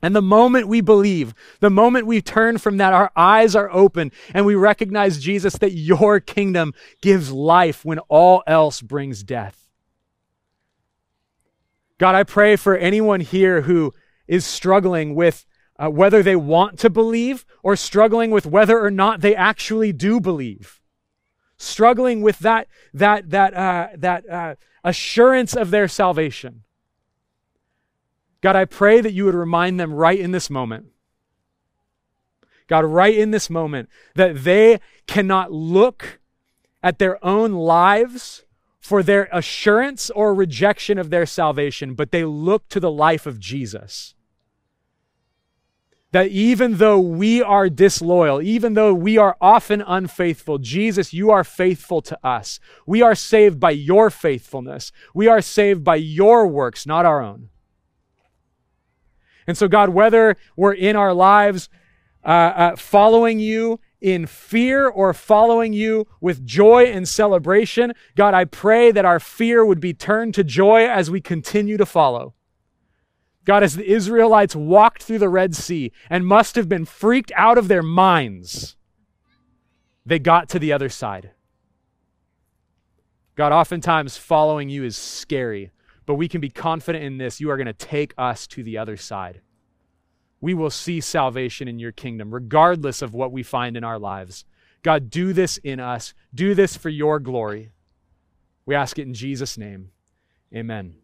And 0.00 0.14
the 0.14 0.22
moment 0.22 0.68
we 0.68 0.80
believe, 0.82 1.34
the 1.58 1.68
moment 1.68 2.06
we 2.06 2.22
turn 2.22 2.58
from 2.58 2.76
that, 2.76 2.92
our 2.92 3.10
eyes 3.16 3.56
are 3.56 3.68
open 3.72 4.12
and 4.32 4.46
we 4.46 4.54
recognize, 4.54 5.18
Jesus, 5.18 5.54
that 5.54 5.72
your 5.72 6.20
kingdom 6.20 6.74
gives 7.00 7.32
life 7.32 7.84
when 7.84 7.98
all 8.08 8.44
else 8.46 8.80
brings 8.80 9.24
death. 9.24 9.66
God, 11.98 12.14
I 12.14 12.22
pray 12.22 12.54
for 12.54 12.76
anyone 12.76 13.18
here 13.18 13.62
who 13.62 13.92
is 14.28 14.46
struggling 14.46 15.16
with 15.16 15.44
uh, 15.76 15.88
whether 15.90 16.22
they 16.22 16.36
want 16.36 16.78
to 16.78 16.88
believe 16.88 17.44
or 17.64 17.74
struggling 17.74 18.30
with 18.30 18.46
whether 18.46 18.80
or 18.80 18.92
not 18.92 19.22
they 19.22 19.34
actually 19.34 19.92
do 19.92 20.20
believe 20.20 20.81
struggling 21.62 22.22
with 22.22 22.40
that, 22.40 22.68
that, 22.92 23.30
that, 23.30 23.54
uh, 23.54 23.88
that 23.96 24.28
uh, 24.28 24.54
assurance 24.84 25.54
of 25.54 25.70
their 25.70 25.88
salvation. 25.88 26.62
God, 28.40 28.56
I 28.56 28.64
pray 28.64 29.00
that 29.00 29.12
you 29.12 29.24
would 29.24 29.34
remind 29.34 29.78
them 29.78 29.92
right 29.92 30.18
in 30.18 30.32
this 30.32 30.50
moment. 30.50 30.86
God, 32.66 32.84
right 32.84 33.14
in 33.14 33.30
this 33.30 33.48
moment, 33.48 33.88
that 34.14 34.44
they 34.44 34.80
cannot 35.06 35.52
look 35.52 36.20
at 36.82 36.98
their 36.98 37.24
own 37.24 37.52
lives 37.52 38.44
for 38.80 39.02
their 39.02 39.28
assurance 39.32 40.10
or 40.10 40.34
rejection 40.34 40.98
of 40.98 41.10
their 41.10 41.26
salvation, 41.26 41.94
but 41.94 42.10
they 42.10 42.24
look 42.24 42.68
to 42.68 42.80
the 42.80 42.90
life 42.90 43.26
of 43.26 43.38
Jesus 43.38 44.14
that 46.12 46.28
even 46.28 46.76
though 46.76 47.00
we 47.00 47.42
are 47.42 47.68
disloyal, 47.68 48.40
even 48.40 48.74
though 48.74 48.92
we 48.92 49.16
are 49.16 49.36
often 49.40 49.80
unfaithful, 49.80 50.58
Jesus, 50.58 51.12
you 51.12 51.30
are 51.30 51.42
faithful 51.42 52.02
to 52.02 52.18
us. 52.22 52.60
We 52.86 53.00
are 53.00 53.14
saved 53.14 53.58
by 53.58 53.70
your 53.70 54.10
faithfulness. 54.10 54.92
We 55.14 55.26
are 55.26 55.40
saved 55.40 55.82
by 55.82 55.96
your 55.96 56.46
works, 56.46 56.86
not 56.86 57.06
our 57.06 57.22
own. 57.22 57.48
And 59.46 59.56
so, 59.56 59.68
God, 59.68 59.88
whether 59.88 60.36
we're 60.54 60.74
in 60.74 60.96
our 60.96 61.14
lives 61.14 61.68
uh, 62.24 62.28
uh, 62.28 62.76
following 62.76 63.40
you 63.40 63.80
in 64.00 64.26
fear 64.26 64.88
or 64.88 65.14
following 65.14 65.72
you 65.72 66.06
with 66.20 66.44
joy 66.44 66.84
and 66.84 67.08
celebration, 67.08 67.94
God, 68.16 68.34
I 68.34 68.44
pray 68.44 68.92
that 68.92 69.04
our 69.04 69.18
fear 69.18 69.64
would 69.64 69.80
be 69.80 69.94
turned 69.94 70.34
to 70.34 70.44
joy 70.44 70.86
as 70.86 71.10
we 71.10 71.20
continue 71.20 71.76
to 71.78 71.86
follow. 71.86 72.34
God, 73.44 73.62
as 73.62 73.74
the 73.74 73.90
Israelites 73.90 74.54
walked 74.54 75.02
through 75.02 75.18
the 75.18 75.28
Red 75.28 75.54
Sea 75.56 75.92
and 76.08 76.26
must 76.26 76.54
have 76.54 76.68
been 76.68 76.84
freaked 76.84 77.32
out 77.34 77.58
of 77.58 77.68
their 77.68 77.82
minds, 77.82 78.76
they 80.06 80.18
got 80.18 80.48
to 80.50 80.58
the 80.58 80.72
other 80.72 80.88
side. 80.88 81.32
God, 83.34 83.52
oftentimes 83.52 84.16
following 84.16 84.68
you 84.68 84.84
is 84.84 84.96
scary, 84.96 85.70
but 86.06 86.14
we 86.14 86.28
can 86.28 86.40
be 86.40 86.50
confident 86.50 87.04
in 87.04 87.18
this. 87.18 87.40
You 87.40 87.50
are 87.50 87.56
going 87.56 87.66
to 87.66 87.72
take 87.72 88.14
us 88.16 88.46
to 88.48 88.62
the 88.62 88.78
other 88.78 88.96
side. 88.96 89.40
We 90.40 90.54
will 90.54 90.70
see 90.70 91.00
salvation 91.00 91.68
in 91.68 91.78
your 91.78 91.92
kingdom, 91.92 92.34
regardless 92.34 93.00
of 93.00 93.14
what 93.14 93.32
we 93.32 93.42
find 93.42 93.76
in 93.76 93.84
our 93.84 93.98
lives. 93.98 94.44
God, 94.82 95.10
do 95.10 95.32
this 95.32 95.56
in 95.58 95.80
us. 95.80 96.14
Do 96.34 96.54
this 96.54 96.76
for 96.76 96.88
your 96.88 97.20
glory. 97.20 97.70
We 98.66 98.74
ask 98.74 98.98
it 98.98 99.06
in 99.06 99.14
Jesus' 99.14 99.56
name. 99.56 99.90
Amen. 100.54 101.01